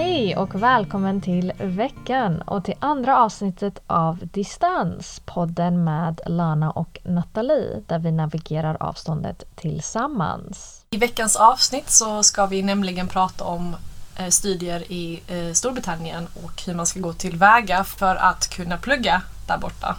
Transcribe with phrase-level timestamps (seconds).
[0.00, 6.98] Hej och välkommen till veckan och till andra avsnittet av Distans, podden med Lana och
[7.04, 10.84] Nathalie där vi navigerar avståndet tillsammans.
[10.90, 13.76] I veckans avsnitt så ska vi nämligen prata om
[14.18, 19.22] eh, studier i eh, Storbritannien och hur man ska gå tillväga för att kunna plugga
[19.46, 19.96] där borta.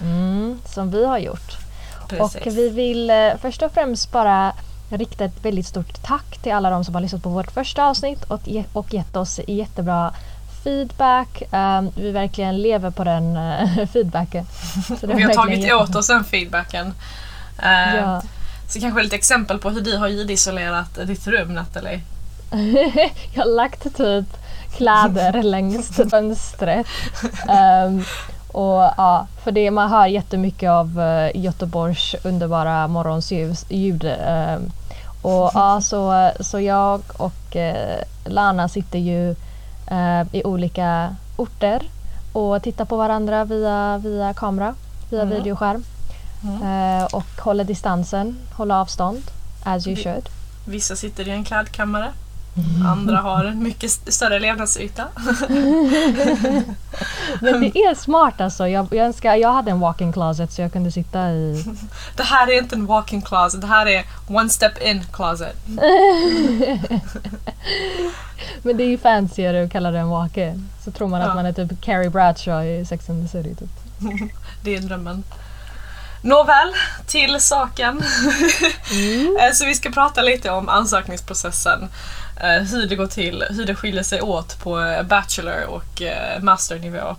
[0.00, 1.56] Mm, som vi har gjort.
[2.08, 2.46] Precis.
[2.46, 4.52] Och vi vill eh, först och främst bara
[4.90, 8.24] rikta ett väldigt stort tack till alla de som har lyssnat på vårt första avsnitt
[8.24, 10.14] och, ge- och gett oss jättebra
[10.64, 11.42] feedback.
[11.52, 14.46] Um, vi verkligen lever på den uh, feedbacken.
[15.00, 15.82] Så vi har tagit jättebra.
[15.82, 16.94] åt oss den feedbacken.
[17.62, 18.22] Eh, Ja.
[18.68, 22.00] Så kanske lite exempel på hur du har ljudisolerat ditt rum Nathalie.
[23.34, 24.26] Jag har lagt typ
[24.76, 26.86] kläder längs fönstret.
[27.48, 28.04] Ehm,
[28.54, 34.04] och ja, för det man hör jättemycket av uh, Göteborgs underbara morgonsljus ljud.
[34.04, 34.70] ehm,
[35.22, 39.30] och ja, så, så jag och eh, Lana sitter ju
[39.90, 41.82] eh, i olika orter
[42.32, 44.74] och tittar på varandra via, via kamera,
[45.10, 45.34] via Mm.
[45.34, 45.84] videoskärm.
[46.42, 46.62] Mm.
[47.00, 49.22] Eh, och håller distansen, håller avstånd.
[49.64, 50.28] As you should.
[50.66, 52.12] Vissa sitter i en klädkammare.
[52.86, 55.04] Andra har en mycket st- större levnadsyta.
[57.40, 58.68] Men det är smart alltså.
[58.68, 61.64] Jag, jag önskar jag hade en walk-in closet så jag kunde sitta i...
[62.16, 65.56] Det här är inte en walk-in closet, det här är one step in closet.
[68.62, 70.68] Men det är ju fancyare att kalla det en walk-in.
[70.84, 71.26] Så tror man Ja.
[71.28, 73.54] att man är typ Carrie Bradshaw i Sex and the City.
[73.54, 73.68] Typ.
[74.64, 75.24] Det är drömmen.
[76.22, 76.72] Nåväl,
[77.06, 78.02] till saken.
[79.40, 81.88] Eh, Så vi ska prata lite om ansökningsprocessen
[82.40, 86.40] eh, Hur det går till, hur det skiljer sig åt på eh, bachelor och eh,
[86.42, 87.16] masternivå.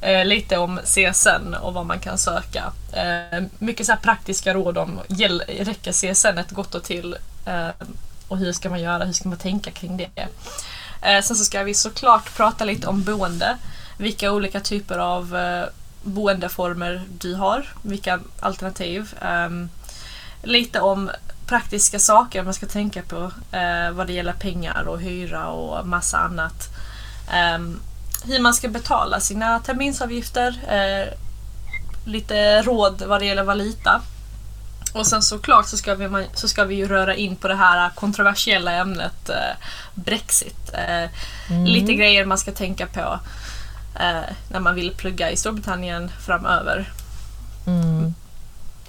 [0.00, 2.72] Eh, Lite om CSN och vad man kan söka.
[2.92, 5.00] Eh, Mycket så här praktiska råd om,
[5.48, 7.16] räcker CSN ett gott och till?
[7.46, 7.68] Eh,
[8.28, 10.22] Och hur ska man göra, hur ska man tänka kring det?
[11.02, 13.56] Eh, Sen så ska vi såklart prata lite om boende.
[13.98, 15.64] Vilka olika typer av eh,
[16.02, 19.14] boendeformer du har, vilka alternativ.
[19.20, 19.68] Ehm,
[20.42, 21.10] lite om
[21.46, 26.18] praktiska saker man ska tänka på eh, vad det gäller pengar och hyra och massa
[26.18, 26.68] annat.
[27.32, 27.80] Ehm,
[28.24, 30.60] hur man ska betala sina terminsavgifter.
[30.68, 31.12] Eh,
[32.04, 34.00] lite råd vad det gäller valuta.
[34.94, 37.90] Och sen såklart så ska vi, så ska vi ju röra in på det här
[37.90, 39.56] kontroversiella ämnet eh,
[39.94, 40.70] Brexit.
[40.72, 41.10] Eh,
[41.50, 41.64] Mm.
[41.64, 43.18] Lite grejer man ska tänka på
[44.00, 46.92] eh, när man vill plugga i Storbritannien framöver.
[47.66, 48.14] Mm.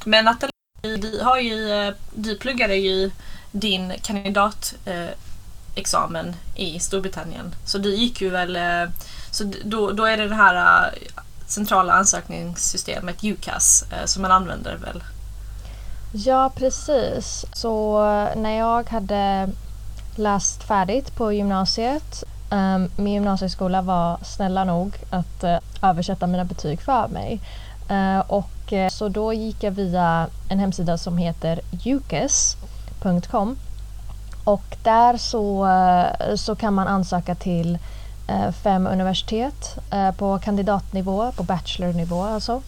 [0.06, 0.52] Men Nathalie,
[0.84, 3.12] du, har ju, du pluggade ju
[3.52, 7.56] din kandidatexamen eh, i Storbritannien.
[7.66, 8.56] Så du gick ju väl...
[8.56, 8.86] Eh,
[9.32, 10.92] så då, då är det det här eh,
[11.48, 15.04] centrala ansökningssystemet UCAS som man använder väl?
[16.14, 17.46] Ja, precis.
[17.54, 18.00] Så
[18.36, 19.50] när jag hade
[20.16, 22.24] läst färdigt på gymnasiet
[22.96, 25.44] min gymnasieskola var snälla nog att
[25.82, 27.42] översätta mina betyg för mig.
[27.90, 33.58] Eh, och eh, så då gick jag via en hemsida som heter ukes.com
[34.44, 37.78] och där så, eh, så kan man ansöka till
[38.64, 39.78] fem universitet
[40.18, 42.62] på kandidatnivå, på bachelornivå alltså.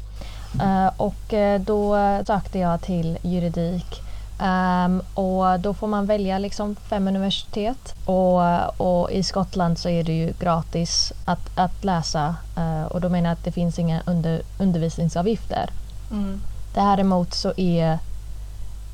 [0.97, 1.95] Och då
[2.27, 4.04] sökte jag till juridik.
[4.39, 7.95] Ehm, och då får man välja liksom fem universitet.
[8.05, 8.41] Och,
[8.81, 12.35] och i Skottland så är det ju gratis att, att läsa.
[12.57, 15.69] Eh, och då menar jag att det finns inga under, undervisningsavgifter.
[16.11, 16.41] Mm.
[16.73, 17.99] Däremot så är,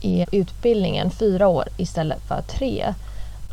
[0.01, 2.93] är utbildningen fyra år istället för tre.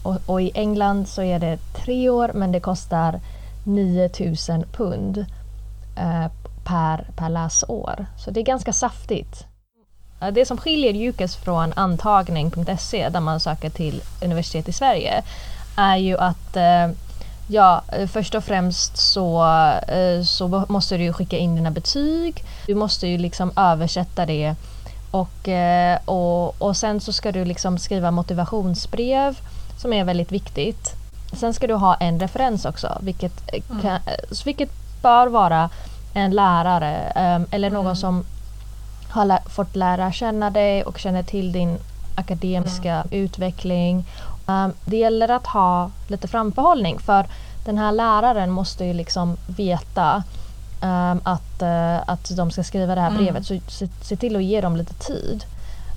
[0.02, 3.20] Och, och i England så är det tre år men det kostar
[3.64, 5.18] 9000 pund
[5.96, 6.26] eh,
[6.64, 8.06] per, per läsår.
[8.16, 9.47] Så det är ganska saftigt.
[10.32, 15.22] Det som skiljer UCAS från antagning.se där man söker till universitet i Sverige
[15.76, 16.88] är ju att eh,
[17.50, 19.44] Ja, först och främst så,
[19.88, 22.44] eh, så måste du skicka in dina betyg.
[22.66, 24.54] Du måste ju liksom översätta det
[25.10, 29.38] och, eh, och, och sen så ska du liksom skriva motivationsbrev
[29.80, 30.92] som är väldigt viktigt.
[31.32, 33.32] Sen ska du ha en referens också vilket,
[33.70, 33.82] Mm.
[33.82, 33.98] kan,
[34.44, 34.70] vilket
[35.02, 35.70] bör vara
[36.14, 36.94] en lärare
[37.50, 37.96] eller någon Mm.
[37.96, 38.24] som
[39.10, 41.78] har lä- fått lära känna dig och känner till din
[42.14, 44.04] akademiska utveckling.
[44.46, 47.26] Um, det gäller att ha lite framförhållning för
[47.64, 50.22] den här läraren måste ju liksom veta
[50.82, 53.24] um, att, eh, att de ska skriva det här Mm.
[53.24, 53.46] brevet.
[53.46, 55.44] Så se, se till att ge dem lite tid.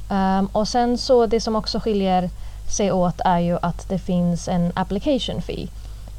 [0.10, 2.30] Um, och sen så det som också skiljer
[2.70, 5.68] sig åt är ju att det finns en application fee.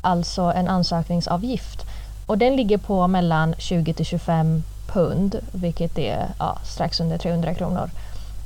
[0.01, 1.83] Alltså en ansökningsavgift.
[2.27, 4.63] Och den ligger på mellan 20 till 25
[4.93, 7.91] pund, vilket är ja, strax under 300 kronor.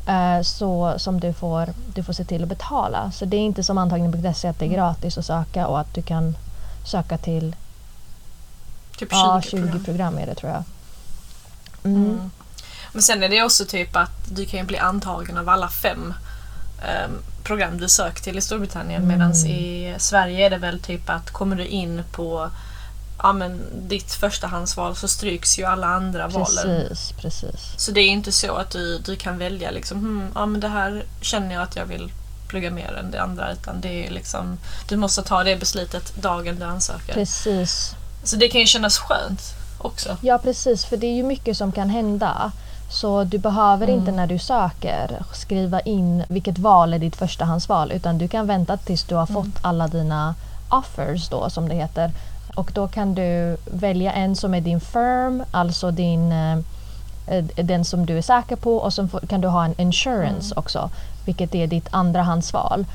[0.09, 3.11] Eh, så som du får, du får se till att betala.
[3.11, 6.03] Så det är inte som antagning.se att det är gratis att söka och att du
[6.03, 6.37] kan
[6.85, 7.57] söka till
[8.99, 9.85] Typ 20, ja, 20 program.
[9.85, 10.19] program.
[10.19, 10.63] är det tror jag.
[11.85, 12.05] Mm.
[12.05, 12.31] Mm.
[12.93, 16.15] Men sen är det också typ att du kan ju bli antagen av alla fem
[16.83, 17.11] ehm,
[17.43, 19.19] program du sökt till i Storbritannien Mm.
[19.19, 22.51] medan i Sverige är det väl typ att kommer du in på
[23.23, 26.87] ja, men ditt förstahandsval så stryks ju alla andra valen.
[26.89, 27.75] Precis, precis.
[27.77, 30.69] Så det är inte så att du, du kan välja liksom, hmm, ja men det
[30.69, 32.13] här känner jag att jag vill
[32.49, 34.59] plugga mer än det andra utan det är liksom,
[34.89, 37.15] du måste ta det beslutet dagen du ansöker.
[37.15, 37.95] Precis.
[38.25, 39.43] Så det kan ju kännas skönt
[39.79, 40.17] också.
[40.21, 42.53] Ja precis, för det är ju mycket som kan hända.
[42.91, 48.19] Så du behöver inte när du söker skriva in vilket val är ditt förstahandsval utan
[48.19, 50.35] du kan vänta tills du har fått alla dina
[50.69, 52.11] offers då som det heter.
[52.57, 56.59] Och då kan du välja en som är din firm, alltså din eh,
[57.55, 60.91] den som du är säker på och så kan du ha en insurance också
[61.27, 62.87] vilket är ditt andrahandsval.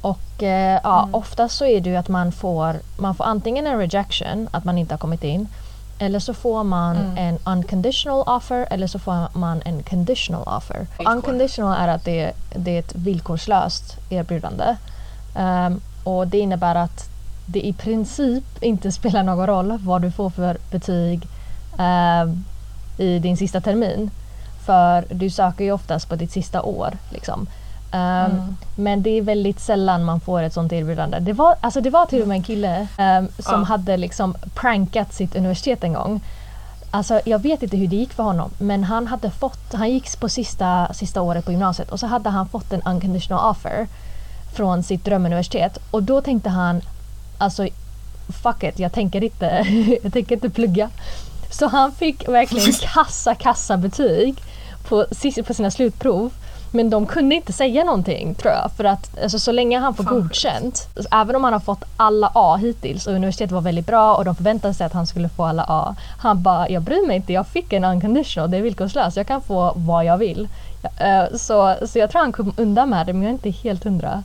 [0.00, 3.78] Och eh, ja, oftast så är det ju att man får, man får antingen en
[3.78, 5.48] rejection, att man inte har kommit in,
[5.98, 10.86] eller så får man en unconditional offer eller så får man en conditional offer.
[10.98, 11.14] Villkor.
[11.14, 14.76] Unconditional är att det, det är ett villkorslöst erbjudande.
[15.36, 17.08] Ehm, och det innebär att
[17.46, 21.28] det i princip inte spelar någon roll vad du får för betyg
[21.78, 22.44] ehm,
[22.98, 24.10] i din sista termin.
[24.66, 26.96] För du söker ju oftast på ditt sista år.
[27.10, 27.46] Liksom.
[27.92, 28.56] Ehm, Mm.
[28.76, 31.18] Men det är väldigt sällan man får ett sånt erbjudande.
[31.18, 33.64] Det var, alltså det var till och med en kille ehm, som Ja.
[33.66, 36.20] hade liksom prankat sitt universitet en gång.
[36.90, 40.20] Alltså, jag vet inte hur det gick för honom men han hade fått, han gick
[40.20, 43.86] på sista, sista året på gymnasiet och så hade han fått en unconditional offer
[44.54, 46.80] från sitt drömuniversitet och då tänkte han
[47.38, 47.68] alltså
[48.42, 49.46] fuck it, jag tänker inte,
[50.02, 50.90] jag tänker inte plugga.
[51.50, 54.42] Så han fick verkligen kassa kassa betyg
[54.88, 55.06] på,
[55.46, 56.32] på sina slutprov.
[56.70, 58.70] Men de kunde inte säga någonting tror jag.
[58.76, 60.14] För att alltså, så länge han får Fan.
[60.20, 64.24] godkänt, även om han har fått alla A hittills och universitetet var väldigt bra och
[64.24, 65.94] de förväntade sig att han skulle få alla A.
[66.18, 69.40] Han bara, jag bryr mig inte, jag fick en unconditional, det är villkorslöst, jag kan
[69.42, 70.48] få vad jag vill.
[71.00, 73.84] Eh, Så, så jag tror han kom undan med det men jag är inte helt
[73.84, 74.22] hundra.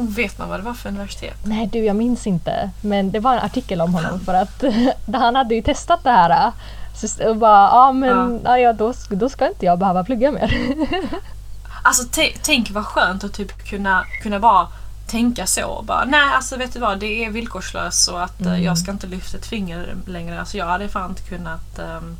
[0.00, 1.36] Vet man vad det var för universitet?
[1.42, 2.70] Nej du, jag minns inte.
[2.80, 4.64] Men det var en artikel om honom för att
[5.14, 6.52] han hade ju testat det här.
[6.94, 8.58] Så, och bara, ja men ja.
[8.58, 10.56] Ja, då, då ska inte jag behöva plugga mer.
[11.82, 12.04] Alltså
[12.42, 14.68] tänk vad skönt att typ kunna, kunna bara
[15.06, 15.82] tänka så.
[15.86, 18.62] Bara, Nej alltså vet du vad, det är villkorslöst så att eh, Mm.
[18.62, 20.40] jag ska inte lyfta ett finger längre.
[20.40, 22.16] Alltså jag hade fan inte kunnat ehm,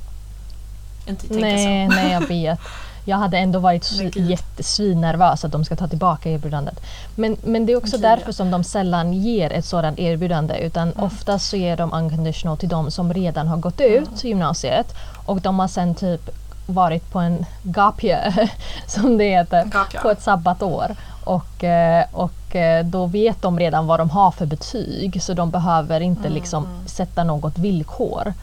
[1.07, 1.95] inte tänka nej, så.
[1.97, 2.61] nej jag vet.
[3.09, 6.81] Jag hade ändå varit svi- jättesvinnervös att de ska ta tillbaka erbjudandet.
[7.15, 8.33] Men, men det är också Gud, därför ja.
[8.33, 12.91] som de sällan ger ett sådant erbjudande utan oftast så ger de unconditional till de
[12.91, 14.95] som redan har gått ut gymnasiet
[15.27, 16.31] och de har sen typ
[16.67, 18.51] varit på en gap year,
[18.87, 20.97] som det heter, Gap på ett sabbatår.
[21.25, 25.51] Och, eh, och eh, då vet de redan vad de har för betyg så de
[25.51, 28.35] behöver inte Mm, liksom sätta något villkor.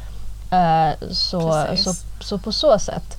[0.52, 1.86] Eh, så, Precis.
[1.86, 3.18] så, så på så sätt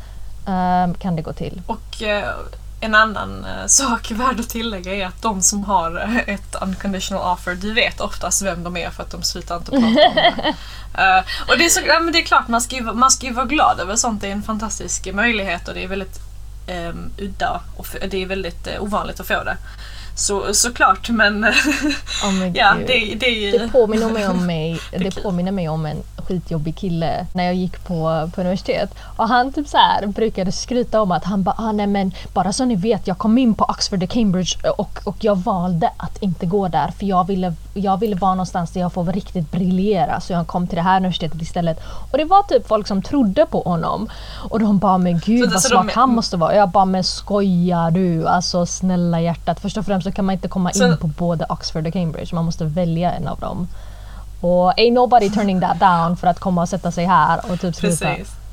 [0.98, 1.62] kan det gå till.
[1.66, 2.34] Och eh,
[2.80, 7.32] en annan eh, sak värd att tillägga är att de som har eh, ett unconditional
[7.32, 10.44] offer, du vet oftast vem de är för att de slutar inte prata om det.
[11.48, 13.32] Och det är, så, ja, men det är klart, man ska, ju, man ska ju
[13.32, 14.20] vara glad över sånt.
[14.20, 16.20] Det är en fantastisk möjlighet och det är väldigt
[16.68, 19.56] um, udda och det är väldigt eh, ovanligt att få det.
[20.16, 21.44] Så, såklart, men
[22.24, 23.58] Oh ja, det, det är ju...
[23.58, 27.84] Det påminner mig om mig, det påminner mig om en skitjobbig kille när jag gick
[27.84, 28.94] på, på universitet.
[29.16, 32.52] Och han typ så här brukade skryta om att han bara ah, nej men bara
[32.52, 36.22] så ni vet jag kom in på Oxford och Cambridge och, och jag valde att
[36.22, 40.20] inte gå där för jag ville, jag ville vara någonstans där jag får riktigt briljera
[40.20, 41.80] så jag kom till det här universitetet istället.
[42.12, 44.08] Och det var typ folk som trodde på honom.
[44.50, 46.54] Och de bara men gud Så- vad så smart de- han måste vara.
[46.54, 48.26] Jag bara men skojar du?
[48.28, 49.60] Alltså snälla hjärtat.
[49.60, 52.34] Först och främst så kan man inte komma Så- in på både Oxford och Cambridge.
[52.34, 53.68] Man måste välja en av dem.
[54.40, 57.74] Och ain't nobody turning that down för att komma och sätta sig här och typ
[57.74, 58.06] sluta.
[58.06, 58.45] Precis.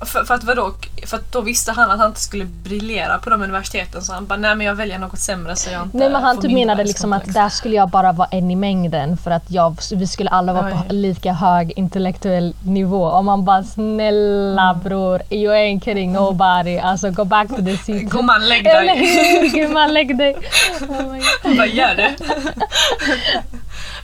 [0.00, 0.72] För, för, att vadå?
[1.06, 4.26] för att då visste han att han inte skulle briljera på de universiteten så han
[4.26, 6.84] bara nej men jag väljer något sämre så jag inte Nej men han typ menade
[6.84, 10.30] liksom att där skulle jag bara vara en i mängden för att jag, vi skulle
[10.30, 10.96] alla vara på Oj.
[10.96, 13.02] lika hög intellektuell nivå.
[13.04, 14.82] Och man bara snälla Mm.
[14.82, 16.78] bror, you ain't kidding nobody.
[16.78, 18.02] Alltså go back to the seat.
[18.02, 19.40] Gumman lägg Eller dig!
[19.40, 19.48] hur?
[19.58, 20.36] Gumman lägg dig.
[20.88, 21.56] Oh my God.
[21.58, 22.14] Vad gör det?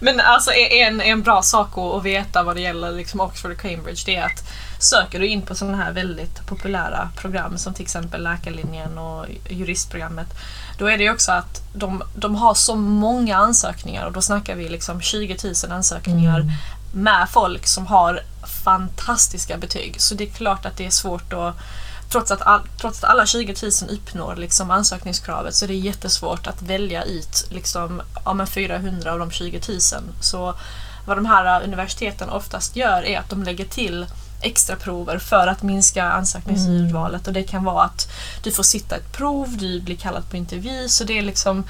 [0.01, 3.59] Men alltså en, en bra sak att, att veta vad det gäller liksom Oxford och
[3.61, 4.43] Cambridge det är att
[4.85, 10.27] söker du in på sådana här väldigt populära program som till exempel läkarlinjen och juristprogrammet
[10.79, 14.55] då är det ju också att de, de har så många ansökningar och då snackar
[14.55, 16.45] vi liksom 20 000 ansökningar
[16.95, 18.21] med folk som har
[18.65, 20.01] fantastiska betyg.
[20.01, 21.55] Så det är klart att det är svårt att
[22.09, 26.47] trots att, all, trots att alla 20 000 uppnår liksom ansökningskravet så är det jättesvårt
[26.47, 29.81] att välja ut liksom, ja, 400 av de 20 000.
[30.21, 30.55] Så
[31.07, 34.07] vad de här universiteten oftast gör är att de lägger till
[34.45, 37.29] extra prover för att minska ansökningsurvalet mm.
[37.29, 38.09] och det kan vara att
[38.43, 41.65] du får sitta ett prov, du blir kallad på intervju så det är liksom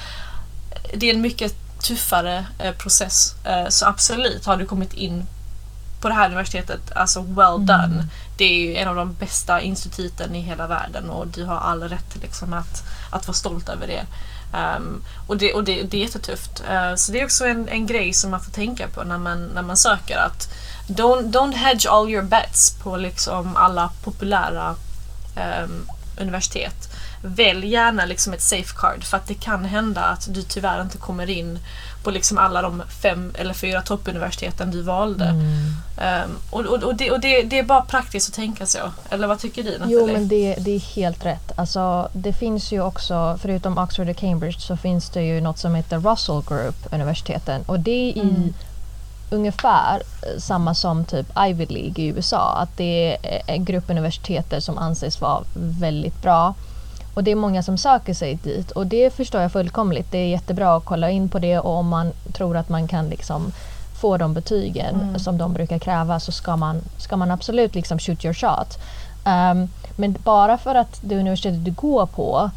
[0.95, 3.35] det är en mycket tuffare eh, process.
[3.45, 5.27] Eh, så absolut, har du kommit in
[6.01, 7.67] på det här universitetet, alltså well mm.
[7.67, 7.95] done.
[7.95, 8.07] Mm.
[8.37, 11.83] Det är ju en av de bästa instituten i hela världen och du har all
[11.83, 14.07] rätt liksom att, att vara stolt över det.
[14.77, 16.63] Um, och det, och det, det är jättetufft.
[16.71, 19.47] Uh, så det är också en, en grej som man får tänka på när man,
[19.47, 20.17] när man söker.
[20.17, 20.49] att
[20.87, 24.75] Don't, don't hedge all your bets på liksom alla populära
[25.65, 26.89] um, universitet
[27.25, 31.31] välj gärna liksom ett safeguard för att det kan hända att du tyvärr inte kommer
[31.31, 31.59] in
[32.03, 35.25] på liksom alla de fem eller fyra toppuniversiteten du valde.
[35.25, 36.25] Mm.
[36.25, 38.79] Um, och och, och, det, och det, det, är bara praktiskt att tänka så.
[39.11, 39.97] Eller vad tycker du Nathalie?
[39.99, 41.53] Jo men det, det är helt rätt.
[41.57, 45.75] Alltså, det finns ju också, förutom Oxford och Cambridge så finns det ju något som
[45.75, 48.55] heter Russell Group universiteten och det är i mm.
[49.35, 50.03] Ungefär
[50.39, 52.57] samma som typ Ivy League i USA.
[52.57, 56.55] Att det är en grupp universiteter som anses vara väldigt bra.
[57.15, 60.11] Och det är många som söker sig dit och det förstår jag fullkomligt.
[60.11, 63.09] Det är jättebra att kolla in på det och om man tror att man kan
[63.09, 63.53] liksom
[64.01, 65.19] få de betygen mm.
[65.19, 68.79] som de brukar kräva så ska man, ska man absolut liksom shoot your shot.
[69.25, 72.51] Um, men bara för att det universitetet du går på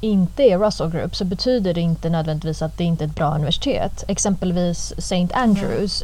[0.00, 3.34] inte är Russell Group så betyder det inte nödvändigtvis att det inte är ett bra
[3.34, 4.04] universitet.
[4.08, 5.28] Exempelvis St.
[5.32, 6.02] Andrews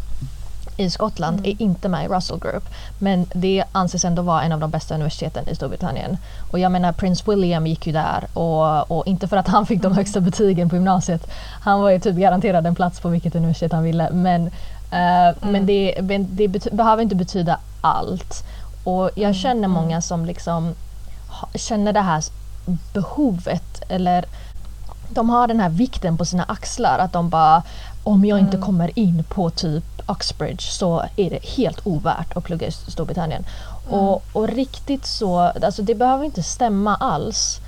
[0.76, 1.50] i Skottland mm.
[1.50, 2.65] är inte med i Russell Group.
[2.99, 6.17] Men det anses ändå vara en av de bästa universiteten i Storbritannien.
[6.50, 9.83] Och jag menar Prince William gick ju där och, och inte för att han fick
[9.83, 9.97] de mm.
[9.97, 11.31] högsta betygen på gymnasiet.
[11.61, 14.11] Han var ju typ garanterad en plats på vilket universitet han ville.
[14.11, 14.53] Men, uh,
[14.93, 15.35] mm.
[15.41, 15.95] men det,
[16.29, 18.45] det behöver inte betyda allt.
[18.85, 19.35] Och jag mm.
[19.35, 19.71] känner mm.
[19.71, 20.75] många som liksom
[21.55, 22.23] känner det här
[22.92, 24.25] behovet eller
[25.08, 27.62] de har den här vikten på sina axlar att de bara
[28.04, 28.66] om jag inte mm.
[28.66, 33.44] kommer in på typ Oxbridge så är det helt ovärt att plugga i Storbritannien.
[33.88, 34.00] Mm.
[34.00, 37.58] Och, och riktigt så, alltså det behöver inte stämma alls.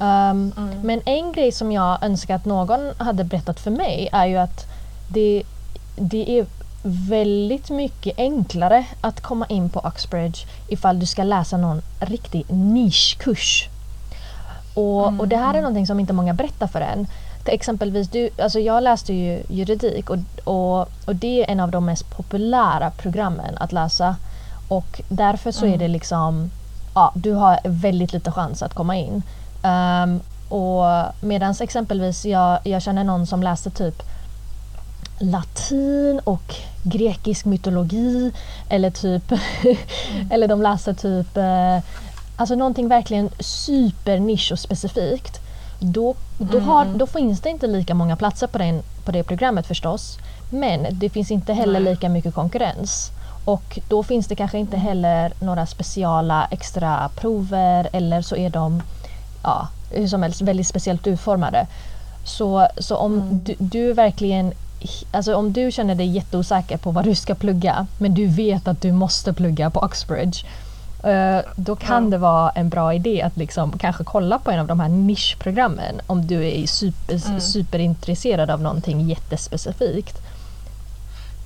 [0.00, 0.80] Um, mm.
[0.82, 4.66] Men en grej som jag önskar att någon hade berättat för mig är ju att
[5.08, 5.42] det,
[5.96, 6.46] det är
[6.82, 13.68] väldigt mycket enklare att komma in på Oxbridge ifall du ska läsa någon riktig nischkurs.
[14.78, 15.20] Och, mm.
[15.20, 15.62] och det här är mm.
[15.62, 17.06] någonting som inte många berättar för en
[17.48, 21.84] exempelvis, du, alltså jag läste ju juridik och, och, och det är en av de
[21.84, 24.16] mest populära programmen att läsa.
[24.68, 25.74] Och därför så mm.
[25.74, 26.50] är det liksom,
[26.94, 29.22] ja, du har väldigt lite chans att komma in.
[29.62, 30.84] Um, och
[31.20, 34.02] medan exempelvis jag, jag känner någon som läste typ
[35.18, 38.32] latin och grekisk mytologi
[38.68, 39.32] eller typ
[39.62, 39.76] mm.
[40.30, 41.78] eller de läser typ eh,
[42.38, 45.40] alltså någonting verkligen supernisch och specifikt
[45.80, 46.98] då, då, har, mm.
[46.98, 50.18] då finns det inte lika många platser på, den, på det programmet förstås.
[50.50, 51.92] Men det finns inte heller Nej.
[51.92, 53.10] lika mycket konkurrens.
[53.44, 58.82] Och då finns det kanske inte heller några speciala extra prover eller så är de
[59.42, 61.66] ja, hur som helst väldigt speciellt utformade.
[62.24, 63.40] Så, så om mm.
[63.44, 64.52] du, du verkligen
[65.10, 68.82] Alltså om du känner dig jätteosäker på vad du ska plugga men du vet att
[68.82, 70.46] du måste plugga på Oxbridge
[71.56, 72.10] då kan ja.
[72.10, 76.00] det vara en bra idé att liksom kanske kolla på en av de här nischprogrammen
[76.06, 77.40] om du är super, mm.
[77.40, 80.18] superintresserad av någonting jättespecifikt.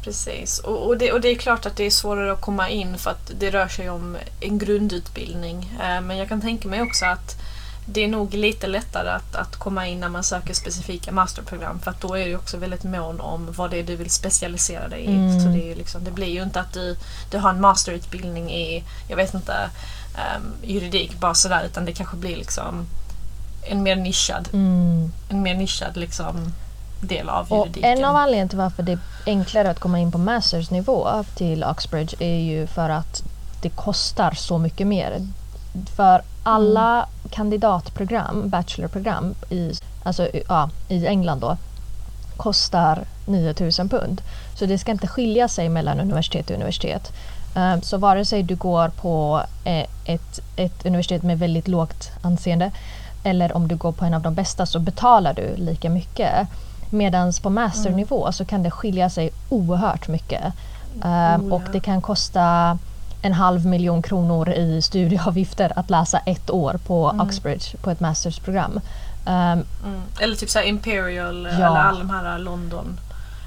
[0.04, 2.99] Precis, och, och, det, och det är klart att det är svårare att komma in
[2.99, 5.78] för att det rör sig om en grundutbildning.
[5.82, 7.37] Eh, men jag kan tänka mig också att
[7.87, 11.91] det är nog lite lättare att, att komma in när man söker specifika masterprogram för
[11.91, 15.01] att då är du också väldigt mån om vad det är du vill specialisera dig
[15.01, 15.15] i.
[15.15, 15.41] Mm.
[15.41, 16.97] Så det, är liksom, det blir ju inte att du,
[17.31, 19.71] du har en masterutbildning i, jag vet inte,
[20.15, 22.87] um, juridik bara sådär utan det kanske blir liksom
[23.62, 25.12] en mer nischad, mm.
[25.29, 26.53] en mer nischad liksom
[27.01, 27.93] del av juridiken.
[27.93, 31.65] Och en av anledningarna till varför det är enklare att komma in på mastersnivå till
[31.65, 33.23] Oxbridge är ju för att
[33.62, 35.29] det kostar så mycket mer.
[35.97, 37.08] För alla mm.
[37.30, 39.72] kandidatprogram, bachelorprogram i,
[40.02, 41.56] alltså, ja, i England då
[42.37, 44.22] kostar 9000 pund.
[44.54, 47.12] Så det ska inte skilja sig mellan universitet och universitet.
[47.56, 52.70] Um, så vare sig du går på eh, ett, ett universitet med väldigt lågt anseende
[53.25, 56.49] eller om du går på en av de bästa så betalar du lika mycket.
[56.90, 58.32] Medan på masternivå mm.
[58.32, 60.44] så kan det skilja sig oerhört mycket.
[60.94, 61.54] Um, oh, ja.
[61.54, 62.78] Och det kan kosta
[63.23, 67.26] en halv miljon kronor i studieavgifter att läsa ett år på mm.
[67.26, 68.81] Oxbridge på ett mastersprogram.
[69.26, 69.64] Um, mm.
[70.21, 71.57] Eller typ så Imperial ja.
[71.57, 72.99] eller alla de här London.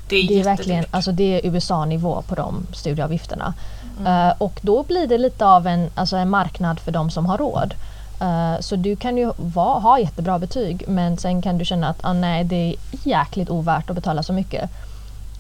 [0.09, 3.53] Det är, det är verkligen alltså det är USA-nivå på de studieavgifterna.
[3.99, 4.27] Mm.
[4.27, 7.37] Uh, och då blir det lite av en, alltså en marknad för de som har
[7.37, 7.73] råd.
[8.21, 11.99] Uh, så du kan ju va, ha jättebra betyg men sen kan du känna att
[12.01, 14.69] ah, nej, det är jäkligt ovärt att betala så mycket.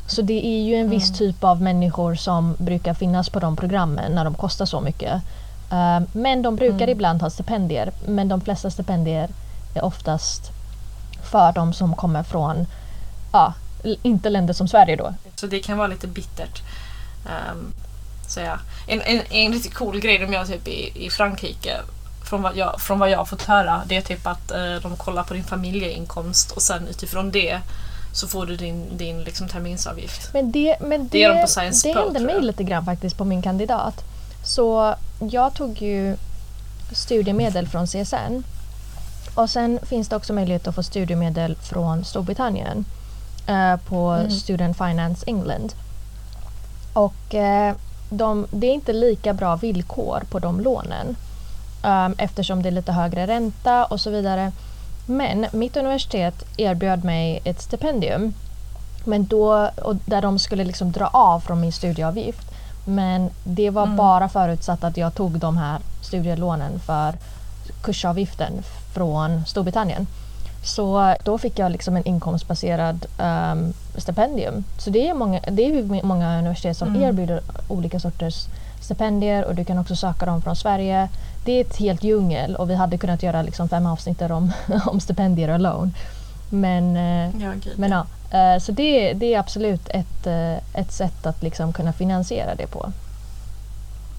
[0.07, 1.17] Så det är ju en viss mm.
[1.17, 5.13] typ av människor som brukar finnas på de programmen när de kostar så mycket.
[5.71, 6.89] Uh, men de brukar mm.
[6.89, 9.29] ibland ha stipendier men de flesta stipendier
[9.75, 10.51] är oftast
[11.23, 12.67] för de som kommer från,
[13.31, 13.53] ja,
[14.03, 15.13] inte länder som Sverige då.
[15.35, 16.61] Så det kan vara lite bittert.
[17.25, 17.73] Um,
[18.27, 18.57] så ja.
[18.87, 21.81] en, en, en riktigt cool grej de gör typ i, i Frankrike
[22.23, 24.95] från vad, jag, från vad jag har fått höra det är typ att eh, de
[24.97, 27.59] kollar på din familjeinkomst och sen utifrån det
[28.15, 30.33] så får du din, din liksom, terminsavgift.
[30.33, 33.41] Men det, men det, det de Det Pro, hände mig lite grann faktiskt på min
[33.41, 34.03] kandidat.
[34.43, 36.17] Så jag tog ju
[36.91, 38.43] studiemedel från CSN
[39.35, 42.85] och sen finns det också möjlighet att få studiemedel från Storbritannien
[43.47, 44.31] eh, på mm.
[44.31, 45.73] Student Finance England.
[46.93, 47.75] Och eh,
[48.09, 51.15] de, det är inte lika bra villkor på de lånen
[51.83, 54.51] um, eftersom det är lite högre ränta och så vidare.
[55.05, 58.33] Men mitt universitet erbjöd mig ett stipendium
[59.05, 62.51] men då, och där de skulle liksom dra av från min studieavgift.
[62.85, 63.95] Men det var mm.
[63.95, 67.13] bara förutsatt att jag tog de här studielånen för
[67.81, 68.53] kursavgiften
[68.93, 70.07] från Storbritannien.
[70.63, 74.63] Så då fick jag liksom en inkomstbaserad um, stipendium.
[74.77, 77.01] Så det är, många, det är många universitet som mm.
[77.01, 78.45] erbjuder olika sorters
[78.85, 81.09] stipendier och du kan också söka dem från Sverige.
[81.45, 84.51] Det är ett helt djungel och vi hade kunnat göra liksom fem avsnitt om,
[84.85, 85.93] om stipendier och lån.
[86.49, 88.05] Men eh, ja, men ja,
[88.37, 92.67] eh, så det, det är absolut ett, eh, ett sätt att liksom kunna finansiera det
[92.67, 92.91] på.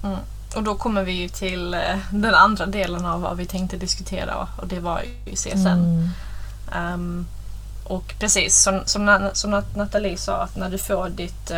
[0.04, 0.18] Mm.
[0.56, 1.76] Och då kommer vi till
[2.10, 5.66] den andra delen av vad vi tänkte diskutera och det var ju CSN.
[5.66, 6.10] Mm.
[6.94, 7.26] Um,
[7.84, 11.50] och precis som, som, som Nathalie sa, att när du får ditt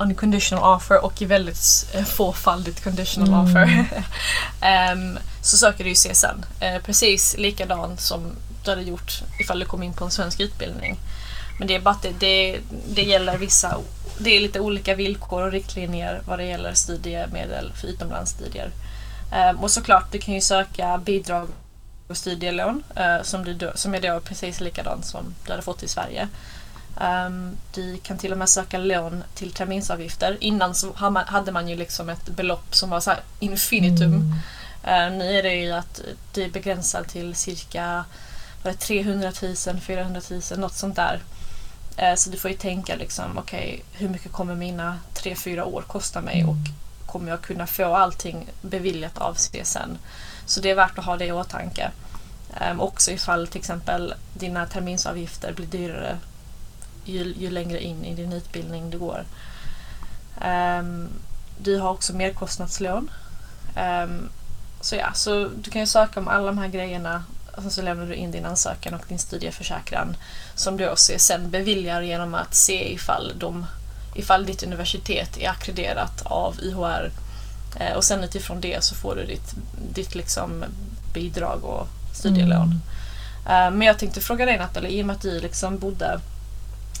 [0.00, 3.40] unconditional offer och i väldigt uh, fåfaldigt conditional mm.
[3.40, 3.86] offer
[4.92, 6.44] um, så söker du ju CSN.
[6.62, 10.98] Uh, precis likadant som du hade gjort ifall du kom in på en svensk utbildning.
[11.58, 12.60] Men det är bara att det, det,
[12.94, 13.78] det gäller vissa,
[14.18, 18.70] det är lite olika villkor och riktlinjer vad det gäller studiemedel för utomlandsstudier.
[19.50, 21.48] Um, och såklart, du kan ju söka bidrag
[22.08, 25.88] och studielån uh, som, du, som är då precis likadant som du hade fått i
[25.88, 26.28] Sverige.
[26.98, 30.36] Um, du kan till och med söka lån till terminsavgifter.
[30.40, 30.92] Innan så
[31.26, 34.14] hade man ju liksom ett belopp som var så infinitum.
[34.14, 35.12] Mm.
[35.12, 36.00] Uh, nu är det ju att
[36.32, 38.04] det är begränsat till cirka
[38.62, 41.20] var det 300 000, 400 000, något sånt där.
[42.02, 45.82] Uh, så du får ju tänka liksom, okej, okay, hur mycket kommer mina 3-4 år
[45.82, 46.56] kosta mig och
[47.06, 49.98] kommer jag kunna få allting beviljat av CSN?
[50.46, 51.90] Så det är värt att ha det i åtanke.
[52.70, 56.18] Um, också ifall till exempel dina terminsavgifter blir dyrare
[57.04, 59.24] ju, ju längre in i din utbildning du går.
[60.44, 61.08] Um,
[61.58, 63.10] du har också merkostnadslån.
[63.76, 64.28] Um,
[64.80, 67.24] så ja, så du kan ju söka om alla de här grejerna
[67.56, 70.16] och sen så lämnar du in din ansökan och din studieförsäkran
[70.54, 73.66] som du också sen beviljar genom att se ifall, de,
[74.14, 77.10] ifall ditt universitet är akkrediterat av IHR
[77.80, 79.54] uh, och sen utifrån det så får du ditt,
[79.94, 80.64] ditt liksom
[81.14, 82.80] bidrag och studielån.
[83.46, 83.72] Mm.
[83.72, 86.20] Uh, men jag tänkte fråga dig Nathalie, i och med att du liksom bodde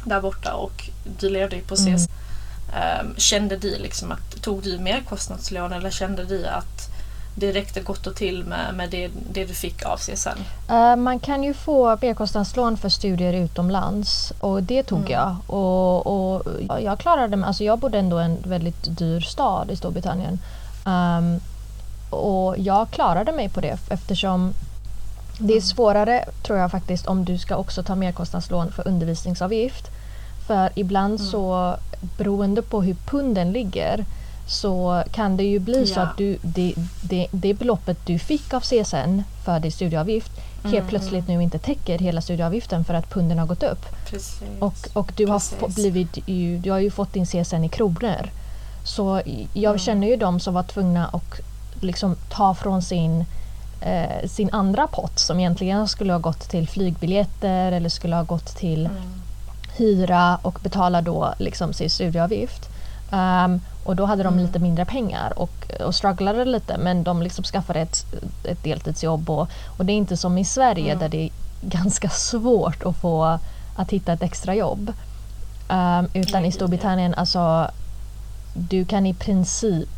[0.04, 1.88] där borta och du levde ju på CSN.
[1.88, 3.06] Mm.
[3.06, 6.90] Um, kände du liksom att, tog du merkostnadslån eller kände du att
[7.34, 10.28] det räckte gott och till med, med det, det du fick av CSN?
[10.28, 15.12] Uh, ehm, man kan ju få merkostnadslån för studier utomlands och det tog mm.
[15.12, 15.36] jag.
[15.46, 16.42] Och, och
[16.80, 20.38] jag klarade mig, alltså jag bodde ändå i en väldigt dyr stad i Storbritannien.
[20.84, 21.40] Um,
[22.10, 24.54] och jag klarade mig på det eftersom
[25.40, 29.90] det är svårare tror jag faktiskt om du ska också ta merkostnadslån för undervisningsavgift.
[30.46, 31.30] För ibland mm.
[31.30, 31.76] så
[32.18, 34.04] beroende på hur punden ligger
[34.46, 35.94] så kan det ju bli ja.
[35.94, 40.72] så att du, det, det, det beloppet du fick av CSN för din studieavgift mm.
[40.72, 43.86] helt plötsligt nu inte täcker hela studieavgiften för att punden har gått upp.
[44.06, 44.42] Precis.
[44.58, 48.30] Och, och du, har blivit ju, du har ju fått din CSN i kronor.
[48.84, 49.22] Så
[49.52, 49.78] jag mm.
[49.78, 51.40] känner ju de som var tvungna att
[51.80, 53.24] liksom ta från sin
[53.80, 58.56] eh, sin andra pott som egentligen skulle ha gått till flygbiljetter eller skulle ha gått
[58.56, 59.02] till mm.
[59.76, 62.68] hyra och betala då liksom sin studieavgift.
[63.12, 64.46] Um, och då hade de mm.
[64.46, 68.06] lite mindre pengar och, och strugglade lite men de liksom skaffade ett,
[68.44, 70.98] ett deltidsjobb och, och det är inte som i Sverige mm.
[70.98, 73.38] där det är ganska svårt att få
[73.76, 74.92] att hitta ett extra jobb.
[75.68, 77.70] Um, utan i Storbritannien, alltså
[78.54, 79.88] du kan i princip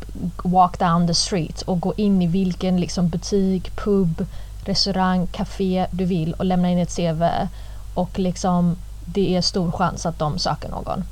[0.43, 4.25] walk down the street och gå in i vilken liksom butik, pub,
[4.65, 7.23] restaurang, café du vill och lämna in ett CV.
[7.93, 11.03] Och liksom det är stor chans att de söker någon.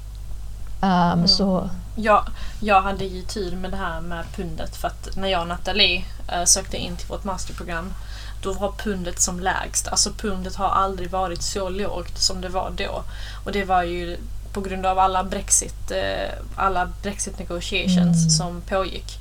[0.84, 1.28] Um, mm.
[1.28, 1.70] så...
[1.96, 2.26] ja,
[2.60, 5.98] jag hade ju tur med det här med pundet för att när jag och Nathalie
[6.34, 7.94] uh, sökte in till vårt masterprogram
[8.42, 9.88] då var pundet som lägst.
[9.88, 13.04] Alltså pundet har aldrig varit så lågt som det var då.
[13.46, 14.18] Och det var ju
[14.54, 18.30] på grund av alla Brexit, eh, alla Brexit negotiations Mm.
[18.30, 19.20] som pågick.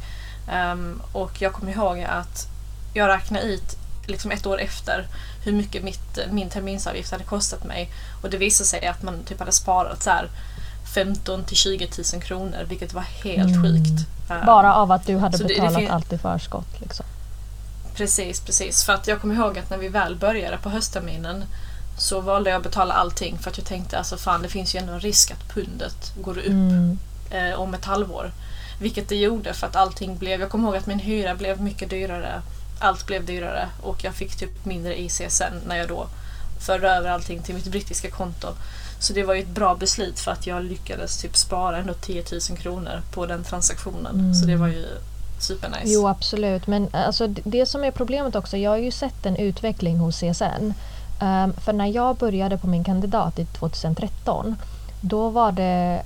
[0.52, 2.46] Ehm, och jag kommer ihåg att
[2.94, 5.06] jag räknade ut liksom ett år efter
[5.44, 7.90] hur mycket mitt, min terminsavgift hade kostat mig.
[8.22, 10.28] Och det visade sig att man typ hade sparat så här
[10.94, 13.62] 15 till 20 000 kronor vilket var helt Mm.
[13.62, 14.06] sjukt.
[14.30, 16.80] Ehm, Bara av att du hade Så det- det betalat allt i förskott.
[16.80, 17.06] Liksom.
[17.94, 18.84] Precis, precis.
[18.84, 21.44] För att jag kommer ihåg att när vi väl började på höstterminen
[22.00, 24.78] så valde jag att betala allting för att jag tänkte alltså fan det finns ju
[24.78, 26.98] ändå en risk att pundet går upp Mm.
[27.30, 28.32] eh, om ett halvår.
[28.80, 31.90] Vilket det gjorde för att allting blev, jag kommer ihåg att min hyra blev mycket
[31.90, 32.42] dyrare.
[32.78, 36.06] Allt blev dyrare och jag fick typ mindre i CSN när jag då
[36.66, 38.48] förde över allting till mitt brittiska konto.
[39.00, 42.24] Så det var ju ett bra beslut för att jag lyckades typ spara ändå 10
[42.50, 44.14] 000 kronor på den transaktionen.
[44.20, 44.34] Mm.
[44.34, 44.86] Så det var ju
[45.38, 45.82] supernice.
[45.92, 49.98] Jo absolut, men alltså, det som är problemet också, jag har ju sett en utveckling
[49.98, 50.72] hos CSN.
[51.20, 54.56] Ehm, för när jag började på min kandidat i 2013,
[55.00, 56.02] då var det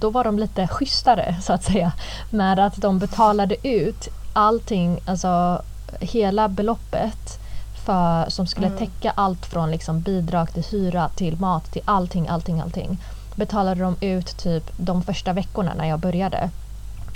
[0.00, 1.92] då var de lite schysstare så att säga
[2.30, 5.62] med att de betalade ut allting, alltså
[6.00, 7.38] hela beloppet
[7.86, 8.78] för, som skulle Mm.
[8.78, 12.98] täcka allt från liksom bidrag till hyra till mat till allting, allting, allting.
[13.36, 16.50] Betalade de ut typ de första veckorna när jag började.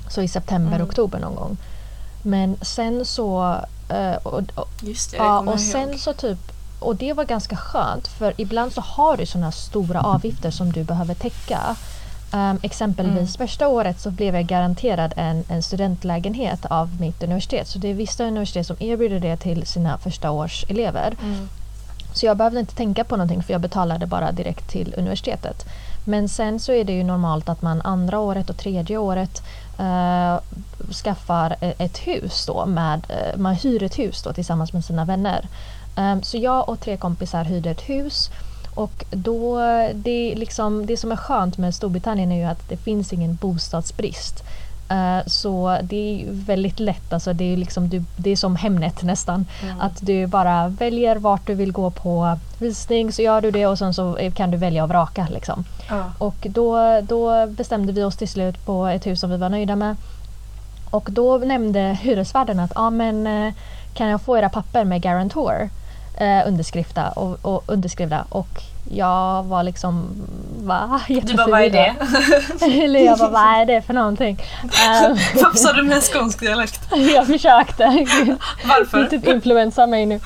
[0.08, 0.88] Så i september, Mm.
[0.88, 1.56] oktober någon gång.
[2.22, 3.56] Men sen så...
[3.88, 5.98] eh, och, och, Just det, ja, och sen ihåg.
[6.00, 6.38] så typ...
[6.78, 10.84] Och det var ganska skönt för ibland så har du sådana stora avgifter som du
[10.84, 11.76] behöver täcka.
[12.32, 13.48] Um, exempelvis Mm.
[13.48, 17.68] första året så blev jag garanterad en, en studentlägenhet av mitt universitet.
[17.68, 21.14] Så det är vissa universitet som erbjuder det till sina första års elever.
[21.22, 21.48] Mm.
[22.14, 25.64] Så jag behövde inte tänka på någonting för jag betalade bara direkt till universitetet.
[26.04, 29.42] Men sen så är det ju normalt att man andra året och tredje året
[29.78, 30.38] eh,
[31.04, 35.04] skaffar e- ett hus då med, eh, man hyr ett hus då tillsammans med sina
[35.04, 35.48] vänner.
[35.98, 38.30] Ehm, så jag och tre kompisar hyrde ett hus
[38.74, 39.60] och då,
[39.94, 44.44] det, liksom, det som är skönt med Storbritannien är ju att det finns ingen bostadsbrist.
[44.90, 49.02] Eh, Så det är väldigt lätt, alltså det, är liksom, du, det är som Hemnet
[49.02, 49.46] nästan.
[49.62, 49.80] Mm.
[49.80, 53.78] Att du bara väljer vart du vill gå på visning så gör du det och
[53.78, 55.26] sen så kan du välja och vraka.
[55.30, 55.64] Liksom.
[55.88, 56.04] Ja.
[56.18, 59.76] Och då, då bestämde vi oss till slut på ett hus som vi var nöjda
[59.76, 59.96] med.
[60.90, 63.54] Och då nämnde hyresvärden att ah, men, eh,
[63.94, 65.70] kan jag få era papper med guarantor
[66.20, 70.08] eh, underskrifta och, och underskrivna och jag var liksom
[70.60, 71.00] va?
[71.08, 71.94] Du bara, vad är det?
[72.84, 74.38] Eller jag bara, vad är det för någonting?
[74.62, 76.80] Eh, Varför sa du med skånsk dialekt?
[77.14, 77.84] jag försökte.
[78.24, 79.04] Du Varför?
[79.06, 80.20] typ influensar mig nu.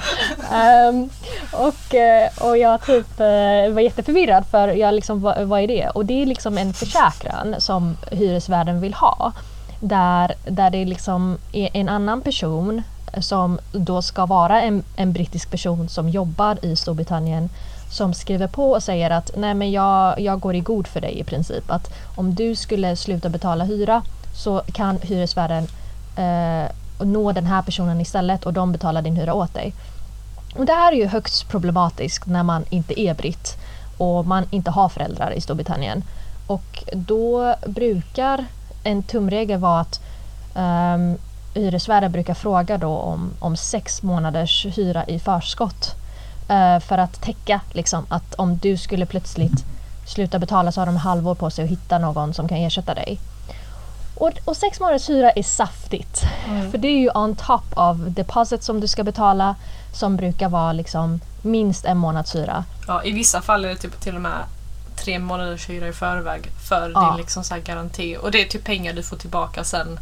[0.53, 1.09] Ehm,
[1.53, 5.89] och, eh, och jag typ eh, var jätteförvirrad för jag liksom, vad, vad är det?
[5.89, 9.33] Och det är liksom en försäkran som hyresvärden vill ha.
[9.81, 12.83] Där, där det liksom är en annan person
[13.21, 17.49] som då ska vara en, en brittisk person som jobbar i Storbritannien
[17.91, 21.19] som skriver på och säger att nej men jag, jag går i god för dig
[21.19, 21.71] i princip.
[21.71, 24.03] Att om du skulle sluta betala hyra
[24.35, 25.67] så kan hyresvärden
[26.17, 26.71] eh,
[27.05, 29.75] nå den här personen istället och de betalar din hyra åt dig.
[30.57, 33.57] Och det här är ju högst problematiskt när man inte är britt
[33.99, 36.05] och man inte har föräldrar i Storbritannien.
[36.47, 38.45] Och då brukar
[38.83, 40.01] en tumregel vara att
[40.55, 41.19] um,
[41.55, 45.95] hyresvärden brukar fråga då om, om sex månaders hyra i förskott.
[46.49, 49.65] eh, för att täcka liksom, att om du skulle plötsligt
[50.07, 53.19] sluta betala så har de halvår på sig att hitta någon som kan ersätta dig.
[54.15, 56.23] Och, och sex månaders hyra är saftigt.
[56.49, 56.71] Mm.
[56.71, 59.55] För det är ju on top av deposit som du ska betala
[59.95, 62.65] som brukar vara liksom minst en månads hyra.
[62.87, 64.39] Ja, I vissa fall är det typ till och med
[64.97, 67.01] tre månaders hyra i förväg för Ja.
[67.09, 68.17] din liksom så garanti.
[68.23, 70.01] Och det är typ pengar du får tillbaka sen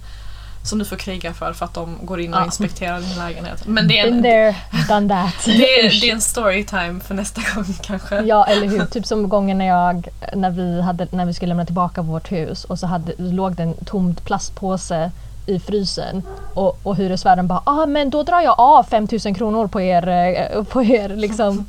[0.63, 3.67] som du får kriga för för att de går in och inspekterar din lägenhet.
[3.67, 4.57] Men det är Been en, there,
[4.89, 5.35] done that.
[5.45, 8.21] det är, det är en storytime för nästa gång kanske.
[8.21, 8.85] Ja, eller hur?
[8.85, 12.65] Typ som gången när, jag, när, vi hade, när vi skulle lämna tillbaka vårt hus
[12.65, 15.11] och så hade, låg det en tom plastpåse
[15.47, 16.23] i frysen
[16.55, 20.65] och, och hyresvärden bara ah, men då drar jag av 5000 kronor på er, eh,
[20.65, 21.67] på er liksom,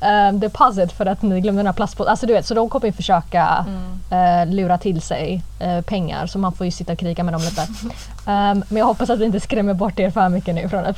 [0.00, 2.10] eh, deposit för att ni glömde den här plastpåsen.
[2.10, 3.64] Alltså du vet, så de kommer ju försöka
[4.10, 4.48] Mm.
[4.48, 7.40] eh, lura till sig eh, pengar så man får ju sitta och kriga med dem
[7.42, 7.62] lite.
[8.26, 10.96] Ehm, men jag hoppas att vi inte skrämmer bort er för mycket nu från att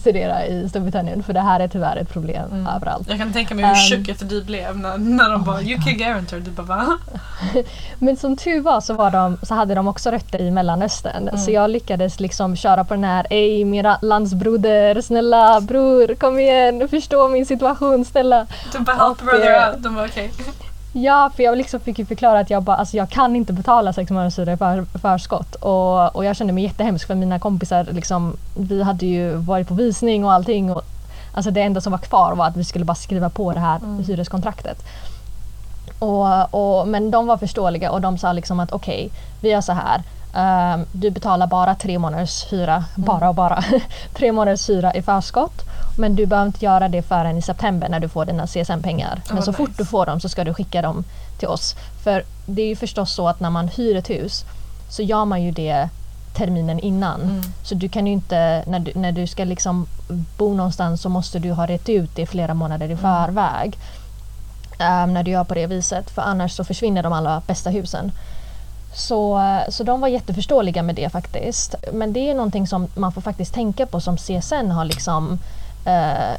[0.00, 2.66] studera- i Storbritannien för det här är tyvärr ett problem Mm.
[2.76, 3.08] överallt.
[3.08, 5.80] Jag kan tänka mig hur Um, chockad du blev när, när de Oh bara “You
[5.82, 6.86] can guarantee” Du bara va?
[7.98, 11.28] Men som tur var så, var de, så hade de också rötter i Mellanöstern.
[11.28, 11.36] Mm.
[11.38, 16.88] Så jag lyckades liksom köra på den här Ej mina landsbroder, snälla bror kom igen,
[16.88, 18.25] förstå min situation snälla.
[18.72, 20.32] Du bara “Help brother out” De bara okej.
[20.92, 23.92] Ja, för jag liksom fick ju förklara att jag, bara, alltså jag kan inte betala
[23.92, 25.54] sex månaders hyra i för, förskott.
[25.54, 29.74] Och, och jag kände mig jättehemsk för mina kompisar, liksom, vi hade ju varit på
[29.74, 30.72] visning och allting.
[30.72, 30.82] Och
[31.34, 33.76] Alltså det enda som var kvar var att vi skulle bara skriva på det här
[33.76, 34.04] Mm.
[34.04, 34.78] hyreskontraktet.
[35.98, 39.10] Och, och, men de var förståeliga och de sa liksom att okej,
[39.40, 40.02] vi gör så här.
[40.34, 42.84] Ehm, du betalar bara tre månaders hyra, Mm.
[43.06, 43.64] bara och bara,
[44.14, 45.62] tre månaders hyra i förskott.
[45.96, 49.22] Men du behöver inte göra det förrän i september när du får dina CSN-pengar.
[49.26, 49.82] Men vad så fort nice.
[49.82, 51.04] du får dem så ska du skicka dem
[51.38, 51.76] till oss.
[52.04, 54.44] För det är ju förstås så att när man hyr ett hus
[54.88, 55.88] så gör man ju det
[56.34, 57.22] terminen innan.
[57.22, 57.42] Mm.
[57.62, 59.86] Så du kan ju inte, när du, när du ska liksom
[60.38, 63.78] bo någonstans så måste du ha rätt ut det flera månader i förväg.
[64.78, 66.10] Ehm, när du gör på det viset.
[66.10, 68.12] För annars så försvinner de allra bästa husen.
[68.94, 71.74] Så, så de var jätteförståeliga med det faktiskt.
[71.92, 75.38] Men det är någonting som man får faktiskt tänka på som CSN har liksom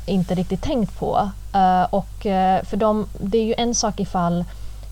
[0.05, 1.29] inte riktigt tänkt på.
[1.53, 4.45] Eh, och, eh, för de, det är ju en sak ifall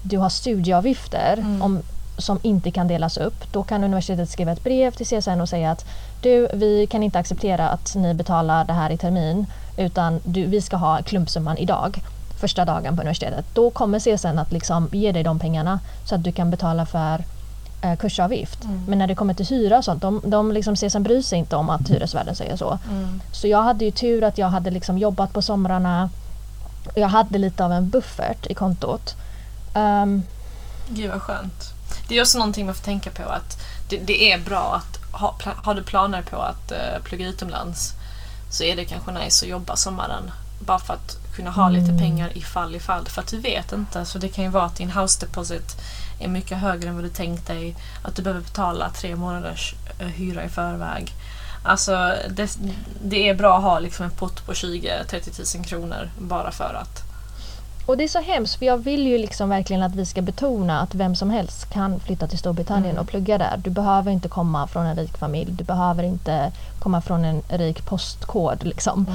[0.04, 1.62] du har studieavgifter Mm.
[1.62, 1.82] om,
[2.18, 3.52] som inte kan delas upp.
[3.52, 5.86] Då kan universitetet skriva ett brev till CSN och säga att
[6.22, 9.46] du, vi kan inte acceptera att ni betalar det här i termin
[9.78, 12.02] utan du, vi ska ha klumpsumman idag
[12.40, 13.46] första dagen på universitetet.
[13.54, 17.24] Då kommer CSN att liksom ge dig de pengarna så att du kan betala för
[17.82, 18.64] eh, kursavgift.
[18.64, 18.84] Mm.
[18.88, 21.56] Men när det kommer till hyra och sånt, de, de liksom CSN bryr sig inte
[21.56, 22.80] om att hyresvärden säger så.
[22.92, 23.22] Mm.
[23.32, 26.10] Så jag hade ju tur att jag hade liksom jobbat på somrarna.
[26.86, 29.16] och Jag hade lite av en buffert i kontot.
[29.74, 30.24] Ehm,
[30.90, 31.72] Gud vad skönt.
[32.08, 33.58] Det är också någonting man får tänka på att
[33.90, 37.94] det, det är bra att ha, har du planer på att uh, plugga utomlands
[38.52, 40.32] så är det kanske nice att jobba sommaren.
[40.60, 41.98] Bara för att kunna ha lite Mm.
[42.00, 43.06] pengar ifall ifall.
[43.08, 44.06] För att du vet inte.
[44.06, 45.78] Så det kan ju vara att din house deposit
[46.20, 47.76] är mycket högre än vad du tänkt dig.
[48.04, 51.12] Att du behöver betala tre månaders eh, hyra i förväg.
[51.64, 52.58] Alltså det,
[53.04, 57.02] det är bra att ha liksom en pott på 20-30 000 kronor bara för att.
[57.86, 60.80] och det är så hemskt för jag vill ju liksom verkligen att vi ska betona
[60.82, 63.02] att vem som helst kan flytta till Storbritannien Mm.
[63.02, 63.58] och plugga där.
[63.58, 65.52] Du behöver inte komma från en rik familj.
[65.52, 69.06] Du behöver inte komma från en rik postkod liksom.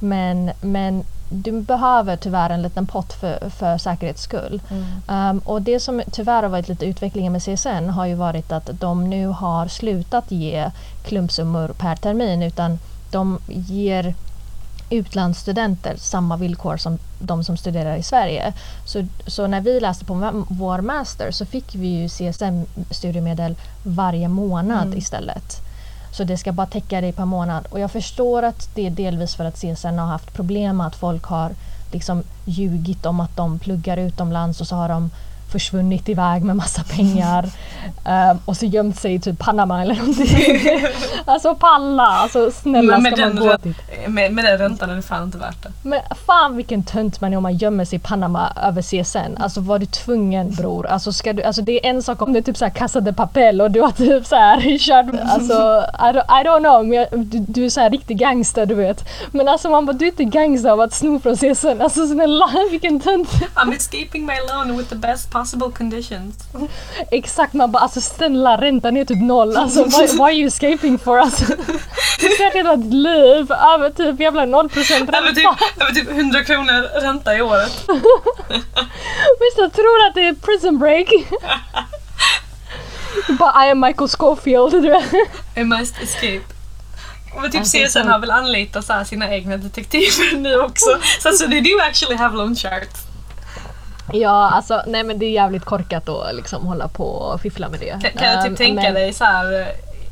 [0.00, 4.60] Men, men du behöver tyvärr en liten pott för, för säkerhets skull.
[5.08, 8.70] Um, och det som tyvärr har varit lite utvecklingen med CSN har ju varit att
[8.80, 10.70] de nu har slutat ge
[11.04, 12.78] klumpsummor per termin utan
[13.10, 14.14] de ger
[14.90, 18.52] utlandsstudenter samma villkor som de som studerar i Sverige.
[18.84, 24.86] Så, så när vi läste på vår master så fick vi ju CSN-studiemedel varje månad
[24.86, 24.98] Mm.
[24.98, 25.67] istället.
[26.18, 27.66] Så det ska bara täcka dig per månad.
[27.70, 30.96] Och jag förstår att det är delvis för att CSN har haft problem med att
[30.96, 31.52] folk har
[31.92, 35.10] liksom ljugit om att de pluggar utomlands och så har de
[35.50, 37.50] försvunnit iväg med massa pengar
[38.04, 40.28] Ehm, och så gömt sig i typ Panama eller någonting.
[41.24, 43.76] alltså palla, alltså snälla Men ska man gå dit?
[44.06, 45.72] Med, med den räntan är det fan inte värt det.
[45.82, 49.42] Men fan vilken tönt man är om man gömmer sig i Panama över CSN.
[49.42, 50.86] Alltså var du tvungen bror?
[50.86, 53.12] Alltså, ska du, alltså det är en sak om det är typ såhär Casa de
[53.12, 55.52] Papel och du har typ såhär kört, alltså
[55.98, 59.08] I don't, I don't know, men jag, du, du är såhär riktig gangster du vet.
[59.30, 61.82] Men alltså man bara du är inte gangster av att sno från CSN.
[61.82, 63.28] Alltså snälla vilken tönt.
[63.54, 66.34] I'm escaping my loan with the best possible conditions.
[67.10, 69.56] Exakt man bara alltså snälla räntan är typ noll.
[69.56, 71.18] Alltså what, what are you escaping for?
[71.18, 71.44] Alltså,
[72.20, 75.18] du ska hela ditt liv över typ jävla 0% ränta.
[75.18, 75.46] Över typ,
[75.80, 77.72] över typ 100 kronor ränta i året.
[79.40, 81.08] Vissa tror att det är prison break.
[83.38, 84.74] Bara I am Michael Scofield.
[85.54, 86.42] I must escape.
[87.40, 90.98] Men typ CSN har väl anlitat så sina egna detektiver nu också.
[91.20, 93.07] Så alltså, they do actually have loan charts.
[94.12, 97.80] Ja, alltså nej men det är jävligt korkat att liksom hålla på och fiffla med
[97.80, 97.90] det.
[97.90, 99.68] Kan, kan jag typ tänka men- dig så här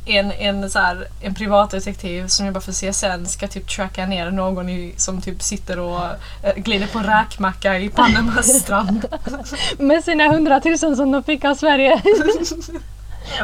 [0.07, 4.69] en, en, så här, en privatdetektiv som jobbar för CSN ska typ tracka ner någon
[4.69, 6.01] i, som typ sitter och
[6.43, 9.07] eh, glider på räkmacka i Panamas strand.
[9.79, 12.03] Med sina hundratusen som de fick av Sverige.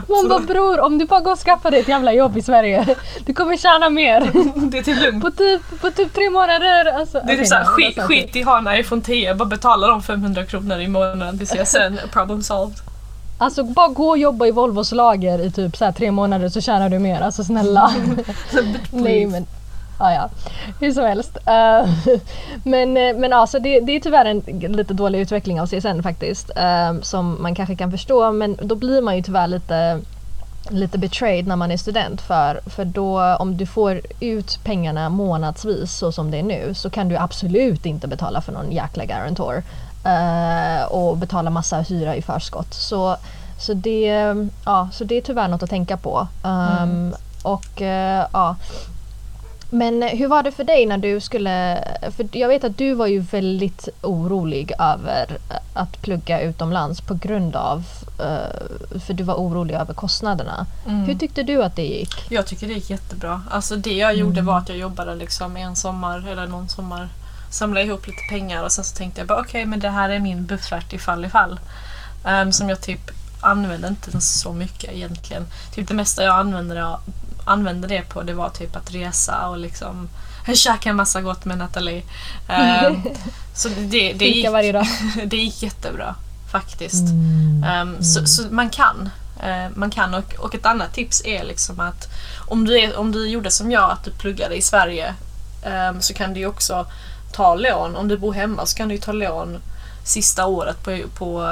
[0.08, 2.96] Man bara bror, om du bara går och skaffar dig ett jävla jobb i Sverige.
[3.26, 4.20] Du kommer tjäna mer.
[4.70, 5.24] Det är typ lugnt.
[5.24, 6.92] På typ, på typ tre månader.
[6.98, 9.86] Alltså, Det är okej, typ såhär, skit, skit i ha en iPhone 10, bara betala
[9.86, 12.78] de 500 kronor i månaden till CSN, problem solved.
[13.38, 16.60] Alltså bara gå och jobba i Volvos lager i typ så här tre månader så
[16.60, 17.20] tjänar du mer.
[17.20, 17.92] Alltså snälla.
[18.90, 19.46] Nej men,
[20.02, 20.30] ja ja.
[20.80, 21.36] Hur som helst.
[21.46, 21.90] Eh,
[22.64, 24.40] men eh, men alltså det, det är tyvärr en
[24.72, 26.50] lite dålig utveckling av CSN faktiskt.
[26.56, 30.00] eh, som man kanske kan förstå men då blir man ju tyvärr lite
[30.70, 35.92] lite betrayed när man är student för, för då om du får ut pengarna månadsvis
[35.92, 39.62] så som det är nu så kan du absolut inte betala för någon jäkla guarantor
[40.04, 42.74] eh, och betala massa hyra i förskott.
[42.74, 43.16] Så,
[43.58, 44.34] så, det,
[44.64, 46.26] ja, så det är tyvärr något att tänka på.
[46.42, 48.56] Um, Och eh, ja,
[49.74, 51.84] Men hur var det för dig när du skulle...
[52.16, 55.26] För jag vet att du var ju väldigt orolig över
[55.74, 57.84] att plugga utomlands på grund av...
[58.18, 60.66] eh, För du var orolig över kostnaderna.
[60.86, 61.04] Mm.
[61.04, 62.14] Hur tyckte du att det gick?
[62.30, 63.42] Jag tycker det gick jättebra.
[63.50, 67.08] Alltså det jag gjorde var att jag jobbade liksom en sommar eller någon sommar.
[67.50, 70.18] Samlade ihop lite pengar och sen så tänkte jag bara okej men det här är
[70.18, 71.60] min buffert ifall ifall.
[72.42, 73.10] Um, som jag typ
[73.42, 75.46] använde inte så mycket egentligen.
[75.74, 76.96] Typ det mesta jag använde
[77.44, 80.08] använde det på det var typ att resa och liksom
[80.54, 82.02] käka en massa gott med Nathalie.
[82.48, 83.02] Um,
[83.54, 84.86] så det, det, gick, varje dag.
[85.24, 86.14] det gick jättebra
[86.50, 87.08] faktiskt.
[87.08, 87.64] Mm.
[87.64, 89.10] Ehm, så, så man kan.
[89.42, 92.08] Eh, man kan och, och ett annat tips är liksom att
[92.48, 95.14] om du, är, om du gjorde som jag, att du pluggade i Sverige
[95.64, 96.86] ehm, så kan du ju också
[97.32, 97.96] ta lån.
[97.96, 99.58] Om du bor hemma så kan du ju ta lån
[100.04, 101.42] sista året på, på,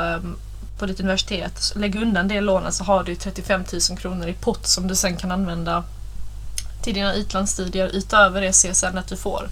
[0.80, 1.72] på ditt universitet.
[1.76, 5.16] Lägg undan det lånet så har du 35 000 kronor i pott som du sen
[5.16, 5.84] kan använda
[6.82, 9.48] till dina utlandsstudier utöver det CSN att du får.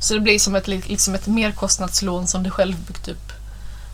[0.00, 3.32] Så det blir som ett, liksom ett merkostnadslån som du själv byggt upp.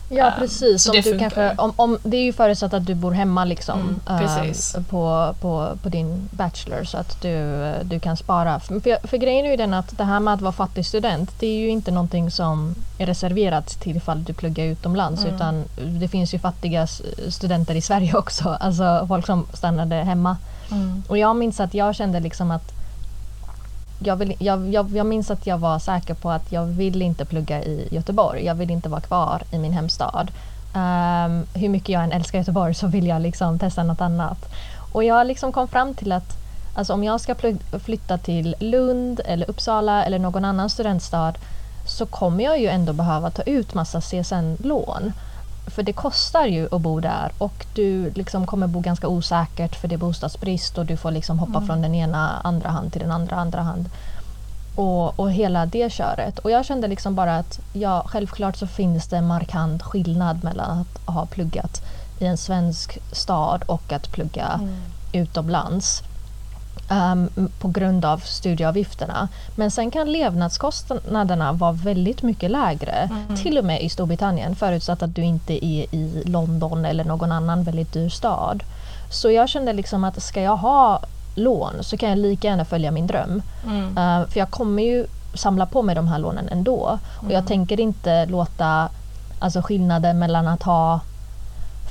[0.09, 0.83] Ja Ehm, precis.
[0.83, 3.45] så Om det du kanske, om, om, det är ju förutsatt att du bor hemma
[3.45, 4.75] liksom, Mm, precis.
[4.89, 8.59] på, på, på din bachelor så att du, du kan spara.
[8.59, 11.47] För, för, grejen är ju den att det här med att vara fattig student det
[11.47, 15.35] är ju inte någonting som är reserverat till ifall du pluggar utomlands Mm.
[15.35, 15.63] utan
[15.99, 16.87] det finns ju fattiga
[17.29, 18.49] studenter i Sverige också.
[18.59, 20.37] Alltså folk som stannade hemma.
[21.07, 22.71] Och jag minns att jag kände liksom att
[23.99, 27.25] jag, vill, jag, jag, jag minns att jag var säker på att jag vill inte
[27.25, 28.45] plugga i Göteborg.
[28.45, 30.31] Jag vill inte vara kvar i min hemstad.
[30.75, 34.53] Um, hur mycket jag än älskar Göteborg så vill jag liksom testa något annat.
[34.91, 36.37] Och jag liksom kom fram till att
[36.75, 37.35] alltså om jag ska
[37.85, 41.33] flytta till Lund eller Uppsala eller någon annan studentstad
[41.87, 45.13] så kommer jag ju ändå behöva ta ut massa CSN-lån.
[45.67, 49.87] För det kostar ju att bo där och du liksom kommer bo ganska osäkert för
[49.87, 53.11] det är bostadsbrist och du får liksom hoppa från den ena andra hand till den
[53.11, 53.89] andra andra hand.
[54.75, 56.39] Och, och hela det köret.
[56.39, 60.79] Och jag kände liksom bara att ja, självklart så finns det en markant skillnad mellan
[60.79, 61.81] att ha pluggat
[62.19, 64.59] i en svensk stad och att plugga
[65.13, 66.03] utomlands.
[66.89, 69.27] Ehm, på grund av studieavgifterna.
[69.55, 73.09] Men sen kan levnadskostnaderna vara väldigt mycket lägre.
[73.43, 77.63] Till och med i Storbritannien förutsatt att du inte är i London eller någon annan
[77.63, 78.63] väldigt dyr stad.
[79.09, 81.01] Så jag kände liksom att ska jag ha
[81.35, 83.41] lån så kan jag lika gärna följa min dröm.
[83.65, 83.97] Mm.
[83.97, 86.99] Eh, för jag kommer ju samla på mig de här lånen ändå.
[87.15, 88.89] Och jag tänker inte låta
[89.39, 90.99] alltså skillnaden mellan att ha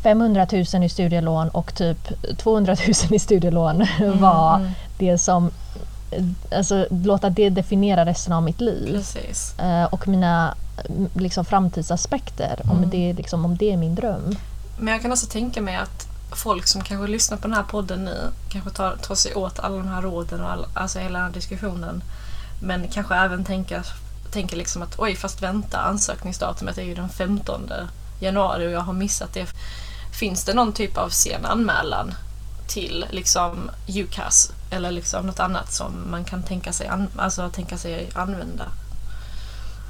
[0.02, 3.86] 500 000 i studielån och typ 200 000 i studielån
[4.20, 4.72] vara mm.
[4.98, 5.50] det som
[6.52, 9.04] Alltså låta det definiera resten av mitt liv.
[9.58, 10.54] Eh, och mina
[10.88, 12.60] mm, liksom, framtidsaspekter.
[12.64, 12.90] Om, Mm.
[12.90, 14.36] det, liksom, om det är min dröm.
[14.78, 18.04] Men jag kan också tänka mig att folk som kanske lyssnar på den här podden
[18.04, 18.16] nu
[18.48, 21.34] kanske tar, tar sig åt alla de här råden och all, alltså hela den här
[21.34, 22.02] diskussionen.
[22.62, 23.86] Men kanske även tänker,
[24.30, 27.70] tänker liksom att oj, fast vänta, ansökningsdatumet är ju den 15
[28.20, 29.46] januari och jag har missat det.
[30.18, 32.14] Finns det någon typ av sen anmälan
[32.66, 37.78] till liksom UCAS eller liksom något annat som man kan tänka sig, an, alltså, tänka
[37.78, 38.64] sig använda?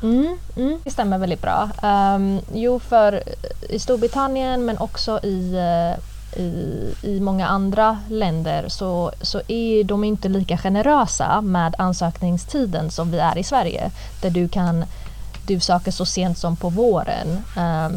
[0.02, 1.70] Mm, mm, det stämmer väldigt bra.
[1.82, 3.22] Um, jo, för
[3.68, 5.98] i Storbritannien men också i, eh,
[6.42, 13.10] i, i många andra länder så, så är de inte lika generösa med ansökningstiden som
[13.10, 13.90] vi är i Sverige.
[14.22, 14.84] Där du kan
[15.46, 17.42] du söker så sent som på våren.
[17.56, 17.94] ehm,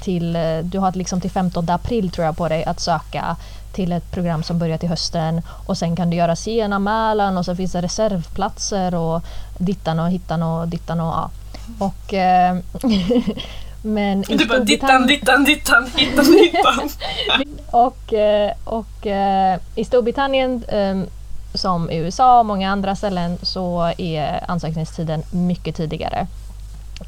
[0.00, 3.36] till, du har liksom till 15 april tror jag på dig att söka
[3.72, 7.56] till ett program som börjar till hösten och sen kan du göra senanmälan och så
[7.56, 9.22] finns det reservplatser och
[9.58, 11.30] dittan och hittan och dittan och ja.
[11.78, 12.56] Och, eh,
[13.82, 16.88] men i Du bara dittan, Storbritannien- dittan, dittan, hittan, hittan.
[17.70, 21.02] och, eh, och eh, i Storbritannien eh,
[21.54, 26.26] som i USA och många andra ställen så är ansökningstiden mycket tidigare.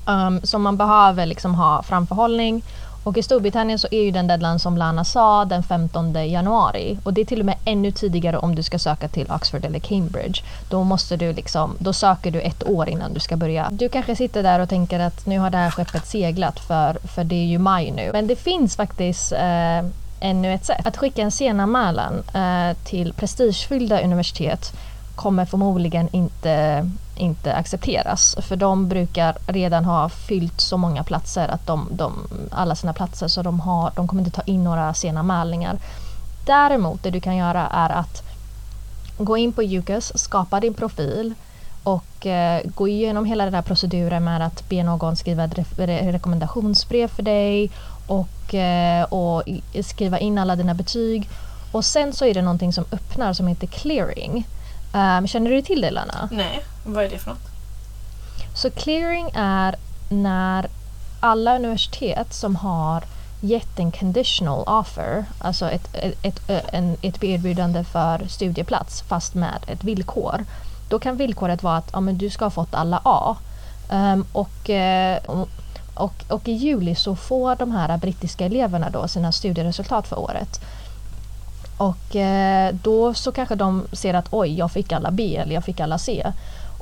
[0.07, 2.62] Ehm, um, så man behöver liksom ha framförhållning.
[3.04, 6.98] Och i Storbritannien så är ju den deadline som Lana sa den 15 januari.
[7.04, 9.78] Och det är till och med ännu tidigare om du ska söka till Oxford eller
[9.78, 10.42] Cambridge.
[10.68, 13.68] Då måste du liksom, då söker du ett år innan du ska börja.
[13.72, 17.24] Du kanske sitter där och tänker att nu har det här skeppet seglat för, för
[17.24, 18.11] det är ju maj nu.
[18.12, 19.85] Men det finns faktiskt eh,
[20.20, 20.87] ännu ett sätt.
[20.87, 24.72] Att skicka en senanmälan eh, till prestigefyllda universitet
[25.14, 26.84] kommer förmodligen inte,
[27.16, 28.36] inte accepteras.
[28.38, 32.12] För de brukar redan ha fyllt så många platser, att de, de,
[32.50, 35.78] alla sina platser, så de, har, de kommer inte ta in några sena mälningar.
[36.46, 38.22] Däremot, det du kan göra är att
[39.18, 41.34] gå in på UCAS, skapa din profil
[41.82, 45.76] och eh, gå igenom hela den här proceduren med att be någon skriva ett re-
[45.76, 47.70] re- rekommendationsbrev för dig
[48.06, 49.42] och, eh, och
[49.84, 51.28] skriva in alla dina betyg.
[51.72, 54.46] Och sen så är det någonting som öppnar som heter clearing.
[54.95, 56.28] Um, känner du till det Lana?
[56.32, 57.49] Nej, vad är det för något?
[58.55, 59.76] Så clearing är
[60.09, 60.66] när
[61.20, 63.05] alla universitet som har
[63.40, 69.64] gett en conditional offer, alltså ett, ett, ett, en, ett erbjudande för studieplats fast med
[69.66, 70.45] ett villkor.
[70.88, 73.36] Då kan villkoret vara att ja, men du ska ha fått alla A.
[73.90, 74.70] Um, och,
[75.95, 80.61] och, och i juli så får de här brittiska eleverna då sina studieresultat för året.
[81.77, 85.64] Och eh, då så kanske de ser att oj, jag fick alla B eller jag
[85.64, 86.33] fick alla C.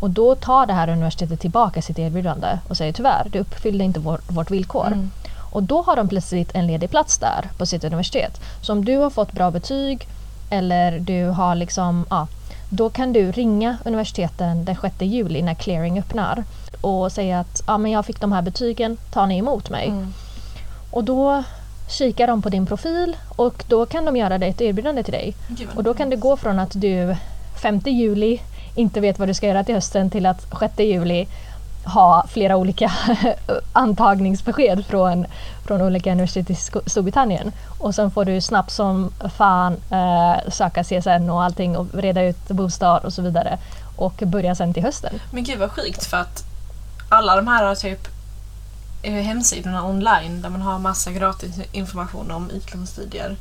[0.00, 4.00] Och då tar det här universitetet tillbaka sitt erbjudande och säger tyvärr, du uppfyllde inte
[4.00, 4.86] vår, vårt villkor.
[4.86, 5.10] Mm.
[5.52, 8.40] Och då har de plötsligt en ledig plats där på sitt universitet.
[8.62, 10.08] Så om du har fått bra betyg
[10.50, 12.26] eller du har liksom, ja,
[12.70, 16.44] då kan du ringa universiteten den 6 juli när clearing öppnar
[16.80, 19.88] och säga att ja, men jag fick de här betygen, tar ni emot mig?
[19.88, 20.14] Mm.
[20.90, 21.42] Och då
[21.92, 25.34] kikar de på din profil och då kan de göra dig ett erbjudande till dig.
[25.76, 27.16] Och då kan det gå från att du
[27.62, 28.40] 5 juli
[28.74, 31.26] inte vet vad du ska göra till hösten till att 6 juli
[31.84, 32.92] ha flera olika
[33.72, 35.26] antagningsbesked från,
[35.66, 36.54] från olika universitet i
[36.86, 37.52] Storbritannien.
[37.78, 42.48] Och sen får du snabbt som fan eh, söka CSN och allting och reda ut
[42.48, 43.58] bostad och så vidare.
[43.96, 45.20] Och börja sen till hösten.
[45.32, 46.44] Men gud vad sjukt för att
[47.08, 48.08] alla de här typ
[49.10, 53.36] hemsidorna online där man har massa gratis information om utlandsstudier.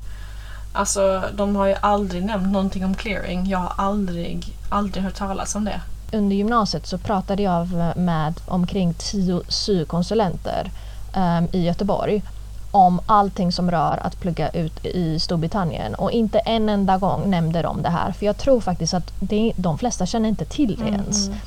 [0.74, 3.46] Alltså de har ju aldrig nämnt någonting om clearing.
[3.50, 5.82] Jag har aldrig, aldrig hört talas om det.
[6.14, 10.72] Under gymnasiet så pratade jag med omkring tio syokonsulenter
[11.16, 12.24] um, i Göteborg
[12.72, 17.62] om allting som rör att plugga ut i Storbritannien och inte en enda gång nämnde
[17.62, 20.88] de det här för jag tror faktiskt att det, de flesta känner inte till det
[20.88, 21.28] mm, ens.
[21.28, 21.40] Mm.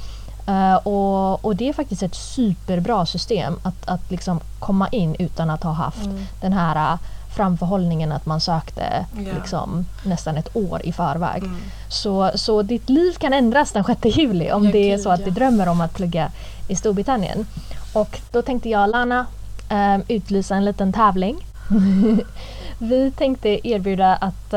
[0.48, 5.50] Uh, och, och, det är faktiskt ett superbra system att, att liksom komma in utan
[5.50, 6.26] att ha haft mm.
[6.40, 7.00] den här uh,
[7.36, 9.36] framförhållningen att man sökte yeah.
[9.36, 11.42] liksom, nästan ett år i förväg.
[11.42, 11.60] Mm.
[11.88, 15.20] Så, så ditt liv kan ändras den 6 juli om ja, det är så att
[15.20, 15.26] ja.
[15.26, 16.30] du drömmer om att plugga
[16.68, 17.46] i Storbritannien.
[17.92, 19.26] Och då tänkte jag Lana
[19.72, 21.36] uh, utlysa en liten tävling.
[22.78, 24.54] Vi tänkte erbjuda att,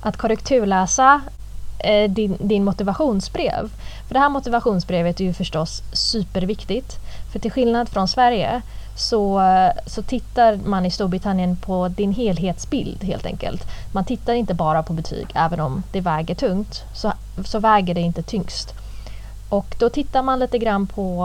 [0.00, 1.20] att korrekturläsa
[2.08, 3.70] din, din motivationsbrev.
[4.06, 6.98] För det här motivationsbrevet är ju förstås superviktigt.
[7.32, 8.62] För till skillnad från Sverige
[8.96, 9.42] så,
[9.86, 13.62] så tittar man i Storbritannien på din helhetsbild helt enkelt.
[13.92, 17.12] Man tittar inte bara på betyg, även om det väger tungt, så,
[17.44, 18.74] så väger det inte tyngst.
[19.48, 21.24] Och då tittar man lite grann på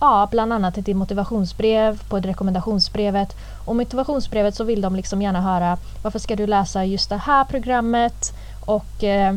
[0.00, 3.36] ja, bland annat ett motivationsbrev, på ett rekommendationsbrevet.
[3.64, 7.44] Och motivationsbrevet så vill de liksom gärna höra varför ska du läsa just det här
[7.44, 8.32] programmet
[8.66, 9.36] och eh,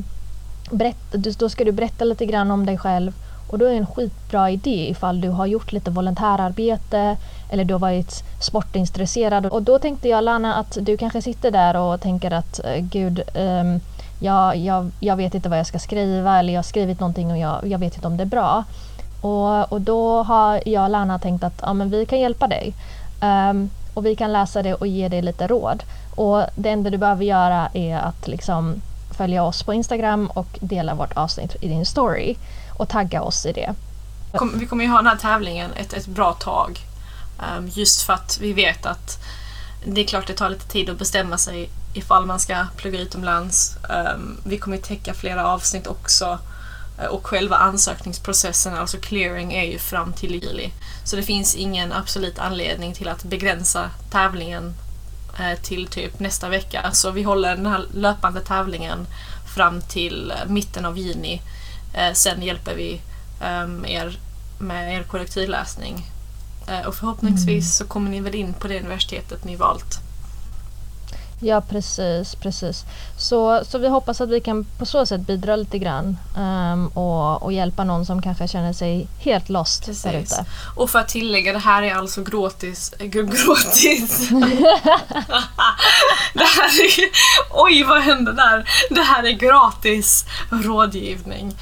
[0.70, 3.14] berätta, då ska du berätta lite grann om dig själv
[3.48, 7.18] och då är det en skitbra idé ifall du har gjort lite volontärarbete
[7.50, 9.46] eller du har varit sportintresserad.
[9.46, 13.22] Och då tänkte jag Lana att du kanske sitter där och tänker att eh, gud
[13.36, 13.80] um,
[14.20, 17.38] jag, jag, jag vet inte vad jag ska skriva eller jag har skrivit någonting och
[17.38, 18.64] jag, jag vet inte om det är bra.
[19.22, 22.74] Och, och då har jag och Lana tänkt att ja, men vi kan hjälpa dig.
[23.22, 25.84] Um, och vi kan läsa det och ge dig lite råd.
[26.16, 28.82] Och det enda du behöver göra är att liksom
[29.18, 32.36] följa oss på Instagram och dela vårt avsnitt i din story
[32.78, 33.74] och tagga oss i det.
[34.56, 36.80] Vi kommer ju ha den här tävlingen ett, ett bra tag.
[37.40, 39.24] Ehm, just för att vi vet att
[39.86, 43.78] det är klart det tar lite tid att bestämma sig ifall man ska plugga utomlands.
[43.90, 46.40] Ehm, vi kommer täcka flera avsnitt också.
[47.02, 50.72] Eh, och själva ansökningsprocessen, alltså clearing, är ju fram till juli.
[51.04, 54.74] Så det finns ingen absolut anledning till att begränsa tävlingen
[55.62, 56.90] till typ nästa vecka.
[56.94, 59.08] Så vi håller den här löpande tävlingen
[59.56, 61.42] fram till uh, mitten av juni
[61.98, 63.02] Eh, sen hjälper vi
[63.42, 64.20] um, er
[64.60, 66.06] med er kollektivläsning.
[66.68, 67.62] Eh, och förhoppningsvis mm.
[67.62, 70.00] så kommer ni väl in på det universitetet ni valt.
[71.40, 72.86] Ja precis, precis.
[73.18, 77.44] Så, så vi hoppas att vi kan på så sätt bidra lite grann um, och,
[77.44, 80.04] och hjälpa någon som kanske känner sig helt lost precis.
[80.04, 80.46] där ute.
[80.76, 82.94] Och för att tillägga, det här är alltså gratis.
[83.00, 84.30] Äh, gratis.
[86.34, 87.10] det här är,
[87.52, 88.70] oj vad hände där?
[88.90, 91.56] Det här är gratis rådgivning.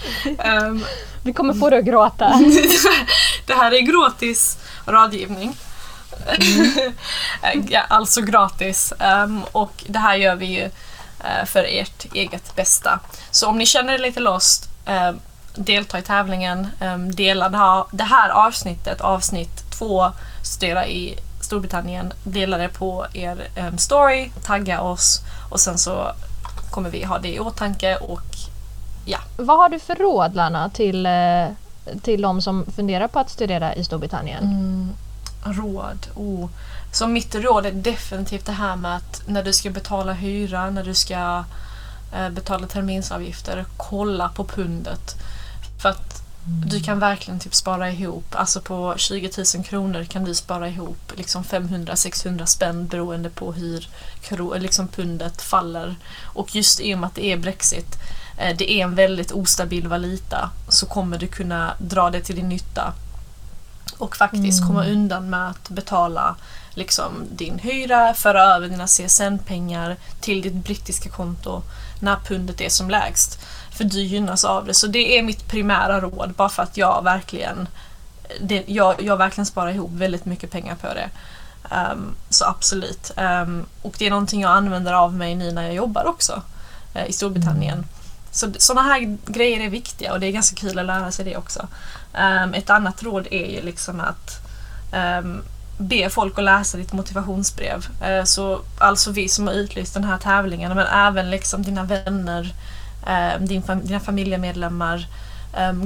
[0.66, 0.86] Um,
[1.24, 2.26] vi kommer få dig att gråta.
[3.46, 5.56] det här är gratis rådgivning.
[6.26, 7.64] Mm.
[7.88, 8.94] alltså gratis.
[9.00, 13.00] Um, och det här gör vi ju uh, för ert eget bästa.
[13.32, 15.16] Så om ni känner er lite lost, uh,
[15.56, 20.12] delta i tävlingen, um, dela det här, det här avsnittet, avsnitt två,
[20.44, 26.12] studera i Storbritannien, dela det på er um, story, tagga oss och sen så
[26.72, 28.36] kommer vi ha det i åtanke och
[29.06, 29.20] ja.
[29.38, 31.48] Vad har du för råd Lana till, eh,
[32.02, 34.44] till de som funderar på att studera i Storbritannien?
[34.44, 34.96] Mm
[35.46, 36.08] råd.
[36.16, 36.50] Oh.
[36.92, 40.84] Så mitt råd är definitivt det här med att när du ska betala hyra, när
[40.84, 41.44] du ska
[42.14, 45.16] eh, betala terminsavgifter, kolla på pundet.
[45.82, 50.36] För att du kan verkligen typ spara ihop, alltså på 20 000 kronor kan du
[50.36, 53.88] spara ihop liksom 500-600 spänn beroende på hur
[54.60, 55.96] liksom pundet faller.
[56.24, 57.98] Och just i och med att det är Brexit,
[58.38, 62.50] eh, det är en väldigt ostabil valuta, så kommer du kunna dra det till din
[62.50, 62.94] nytta.
[63.98, 64.68] Och faktiskt mm.
[64.68, 66.36] komma undan med att betala
[66.70, 71.62] liksom din hyra, föra över dina CSN-pengar till ditt brittiska konto
[72.00, 73.40] när pundet är som lägst.
[73.72, 74.74] För du gynnas av det.
[74.74, 77.68] Så det är mitt primära råd bara för att jag verkligen
[78.42, 81.10] det, jag, jag verkligen sparar ihop väldigt mycket pengar på det.
[81.76, 83.12] Um, så absolut.
[83.18, 86.42] Um, och det är någonting jag använder av mig nu när jag jobbar också
[86.96, 87.78] uh, i Storbritannien.
[87.78, 87.86] Mm.
[88.32, 91.38] Så sådana här grejer är viktiga och det är ganska kul att lära sig det
[91.38, 91.68] också.
[92.18, 94.42] Um, ett annat råd är ju liksom att
[95.78, 97.88] be folk att läsa ditt motivationsbrev.
[98.10, 102.54] Uh, så alltså vi som har utlyst den här tävlingen men även liksom dina vänner
[103.08, 105.08] eh, din fam dina familjemedlemmar,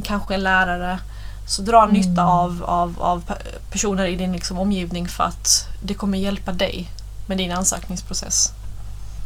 [0.03, 0.99] kanske en lärare.
[1.47, 1.93] Så dra mm.
[1.93, 3.33] nytta av, av, av
[3.71, 6.89] personer i din liksom, omgivning för att det kommer hjälpa dig
[7.27, 8.53] med din ansökningsprocess.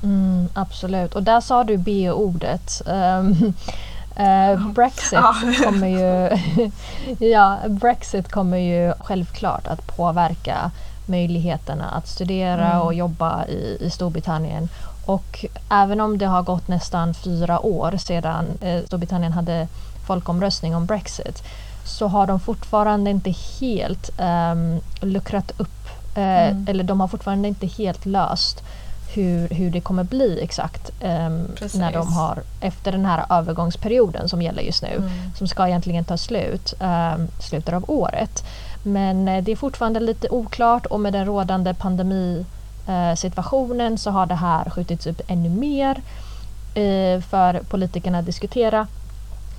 [0.04, 2.82] Mm, absolut, och där sa du B-ordet.
[4.20, 5.20] Uh, Brexit
[5.64, 6.38] kommer ju
[7.28, 10.72] ja, Brexit kommer ju självklart att påverka
[11.06, 12.82] möjligheterna att studera mm.
[12.82, 14.70] och jobba i, i Storbritannien
[15.06, 19.68] och även om det har gått nästan fyra år sedan eh, Storbritannien hade
[20.08, 21.44] folkomröstning om Brexit
[21.86, 26.66] så har de fortfarande inte helt um, luckrat upp, eh, mm.
[26.70, 28.64] eller de har fortfarande inte helt löst
[29.14, 34.42] hur, hur det kommer bli exakt um, när de har efter den här övergångsperioden som
[34.42, 35.10] gäller just nu, mm.
[35.38, 38.44] som ska egentligen ta slut um, slutet av året.
[38.84, 42.46] Men eh, det är fortfarande lite oklart och med den rådande pandemi
[42.88, 43.16] Eh,
[43.96, 46.02] så har det här skjutits upp ännu mer
[46.76, 48.88] eh, för politikerna att diskutera.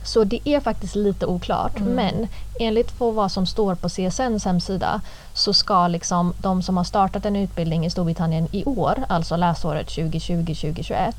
[0.05, 1.81] Så det är faktiskt lite oklart.
[1.81, 1.95] Mm.
[1.95, 2.29] Men
[2.61, 5.01] enligt vad som står på CSNs hemsida
[5.35, 9.89] så ska liksom de som har startat en utbildning i Storbritannien i år, alltså läsåret
[9.89, 11.13] 2020-2021,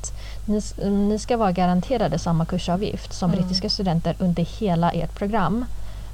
[0.46, 0.60] ni,
[0.90, 3.40] ni, ska vara garanterade samma kursavgift som mm.
[3.40, 5.64] brittiska studenter under hela ert program.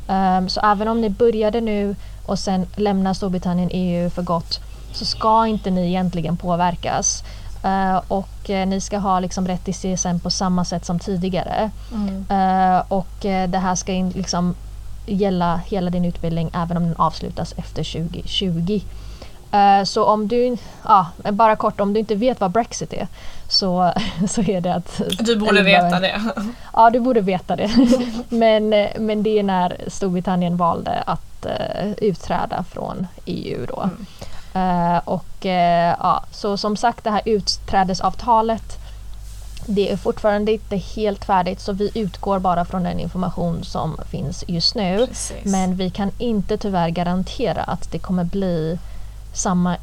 [0.09, 1.97] Um, så även om ni började nu
[2.27, 4.61] och sen lämnar Storbritannien EU för gott
[4.93, 7.25] så ska inte ni egentligen påverkas.
[7.65, 11.71] Uh, och uh, ni ska ha liksom rätt till CSN på samma sätt som tidigare.
[11.93, 12.17] Mm.
[12.31, 14.55] Uh, och det här ska in, liksom
[15.07, 18.81] gälla hela din utbildning även om den avslutas efter 2020.
[19.85, 23.07] så om du, ja, bara kort, om du inte vet vad Brexit är
[23.49, 23.93] så,
[24.29, 25.01] så är det att...
[25.19, 26.21] Du borde veta det.
[26.73, 27.71] Ja, du borde veta det.
[28.29, 31.47] men, men det är när Storbritannien valde att
[31.99, 33.83] utträda från EU då.
[33.83, 34.07] Mm.
[34.57, 38.79] Uh, och uh, ja, så som sagt det här utträdesavtalet
[39.67, 44.45] det är fortfarande inte helt färdigt så vi utgår bara från den information som finns
[44.49, 45.07] just nu.
[45.07, 45.45] Precis.
[45.45, 48.79] Men vi kan inte tyvärr garantera att det kommer bli
[49.33, 49.77] samma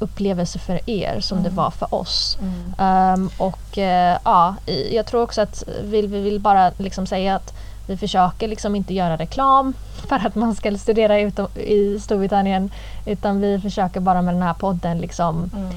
[0.00, 1.50] upplevelse för er som mm.
[1.50, 2.38] det var för oss.
[2.40, 3.14] Mm.
[3.14, 4.54] Um, och uh, ja,
[4.90, 7.54] jag tror också att vi, vi vill bara liksom säga att
[7.90, 9.74] vi försöker liksom inte göra reklam
[10.08, 12.70] för att man ska studera utom, i Storbritannien
[13.06, 15.72] utan vi försöker bara med den här podden liksom mm.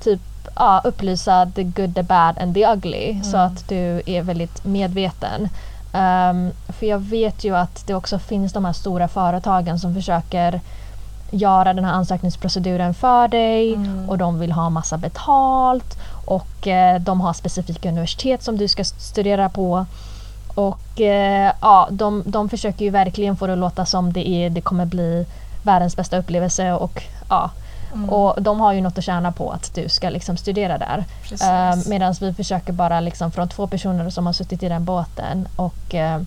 [0.00, 0.20] typ
[0.56, 3.24] ja, upplysa the good, the bad and the ugly mm.
[3.24, 5.48] så att du är väldigt medveten.
[5.94, 10.60] Um, för jag vet ju att det också finns de här stora företagen som försöker
[11.30, 14.10] göra den här ansökningsproceduren för dig mm.
[14.10, 18.84] och de vill ha massa betalt och eh, de har specifika universitet som du ska
[18.84, 19.86] studera på.
[20.54, 24.50] Och eh, ja, de, de försöker ju verkligen få det att låta som det, är,
[24.50, 25.26] det kommer bli
[25.62, 27.50] världens bästa upplevelse och ja,
[27.94, 28.10] Mm.
[28.10, 31.04] Och de har ju något att tjäna på att du ska liksom studera där.
[31.40, 35.48] Eh, Medan vi försöker bara liksom från två personer som har suttit i den båten
[35.56, 36.22] och, eh,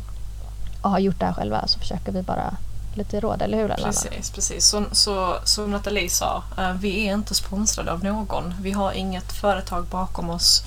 [0.81, 2.57] och har gjort det här själva så försöker vi bara
[2.93, 3.67] lite råd, eller hur?
[3.67, 4.65] Precis, precis.
[4.65, 8.53] Så, så, som Nathalie sa, eh, vi är inte sponsrade av någon.
[8.61, 10.63] Vi har inget företag bakom oss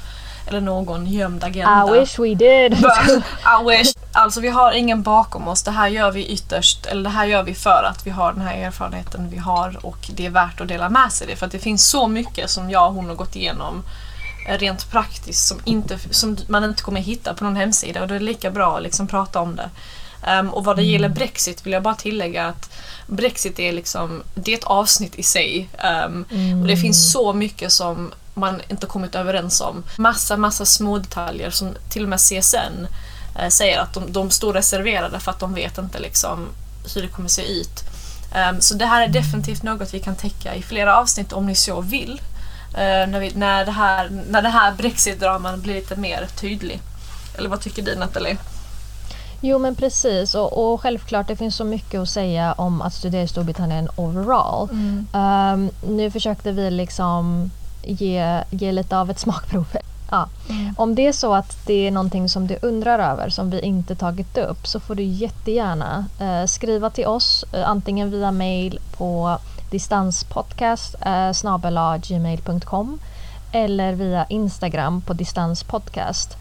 [0.48, 1.96] eller någon gömd agenda.
[1.96, 2.74] I wish we did!
[3.60, 3.94] I wish.
[4.12, 5.62] Alltså vi har ingen bakom oss.
[5.62, 8.42] Det här gör vi ytterst, eller det här gör vi för att vi har den
[8.42, 11.36] här erfarenheten vi har och det är värt att dela med sig det.
[11.36, 13.84] För att det finns så mycket som jag och hon har gått igenom
[14.48, 18.20] rent praktiskt som, inte, som man inte kommer hitta på någon hemsida och det är
[18.20, 19.70] lika bra att liksom prata om det.
[20.40, 22.70] Um, och vad det gäller Brexit vill jag bara tillägga att
[23.06, 25.68] Brexit är liksom, det är ett avsnitt i sig.
[26.06, 26.60] Um, mm.
[26.60, 29.84] Och det finns så mycket som man inte kommit överens om.
[29.96, 32.86] Massa, massa små detaljer som till och med CSN
[33.38, 36.48] eh, säger att de, de står reserverade för att de vet inte liksom
[36.94, 37.84] hur det kommer se ut.
[38.50, 41.54] Um, så det här är definitivt något vi kan täcka i flera avsnitt om ni
[41.54, 42.20] så vill.
[42.74, 46.80] eh, när, vi, när, det här, när det här brexit-draman blir lite mer tydlig.
[47.38, 48.36] Eller vad tycker du Nathalie?
[49.40, 53.22] Jo men precis och, och självklart det finns så mycket att säga om att studera
[53.22, 54.68] i Storbritannien overall.
[54.70, 55.06] Mm.
[55.12, 57.50] Um, nu försökte vi liksom
[57.92, 59.66] ge, ge lite av ett smakprov.
[60.10, 60.28] Ja.
[60.48, 60.74] Mm.
[60.78, 63.94] Om det är så att det är någonting som du undrar över som vi inte
[63.94, 69.38] tagit upp så får du jättegärna eh, skriva till oss eh, antingen via mail på
[69.70, 72.98] distanspodcast eh, gmail.com
[73.52, 76.36] eller via Instagram på distanspodcast.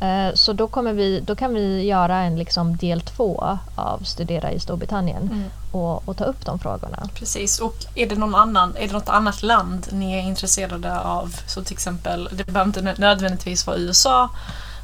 [0.00, 4.50] Eh, så då, kommer vi, då kan vi göra en liksom del två av Studera
[4.52, 5.44] i Storbritannien Mm.
[5.72, 7.08] och, och ta upp de frågorna.
[7.14, 11.36] Precis, och är det, någon annan, är det något annat land ni är intresserade av,
[11.46, 14.30] så till exempel, det behöver inte nö- nödvändigtvis vara USA,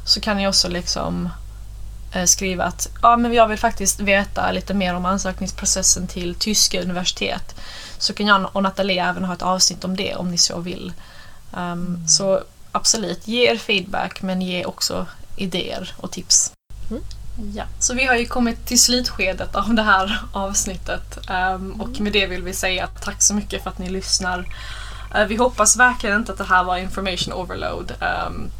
[0.05, 1.29] så kan ni också liksom
[2.15, 6.81] eh, skriva att ja, men jag vill faktiskt veta lite mer om ansökningsprocessen till tyska
[6.81, 7.55] universitet.
[7.97, 10.93] Så kan jag och Nathalie även ha ett avsnitt om det om ni så vill.
[11.57, 12.41] Um, Så
[12.71, 16.53] absolut, ge er feedback men ge också idéer och tips.
[16.89, 17.03] Mm.
[17.55, 17.63] Ja.
[17.79, 22.27] Så vi har ju kommit till slutskedet av det här avsnittet um, och med det
[22.27, 24.39] vill vi säga tack så mycket för att ni lyssnar.
[25.15, 27.93] Uh, vi hoppas verkligen inte att det här var information overload
[28.27, 28.51] um,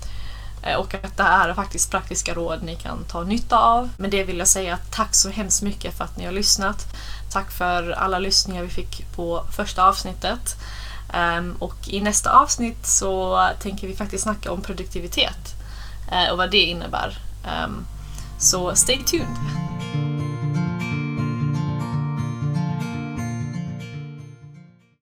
[0.78, 3.90] och att det här är faktiskt praktiska råd ni kan ta nytta av.
[3.98, 6.88] Men det vill jag säga tack så hemskt mycket för att ni har lyssnat.
[7.32, 10.56] Tack för alla lyssningar vi fick på första avsnittet.
[11.14, 15.56] Um, och i nästa avsnitt så tänker vi faktiskt snacka om produktivitet
[16.12, 17.18] eh, och vad det innebär.
[17.66, 17.86] Um,
[18.40, 19.38] så stay tuned!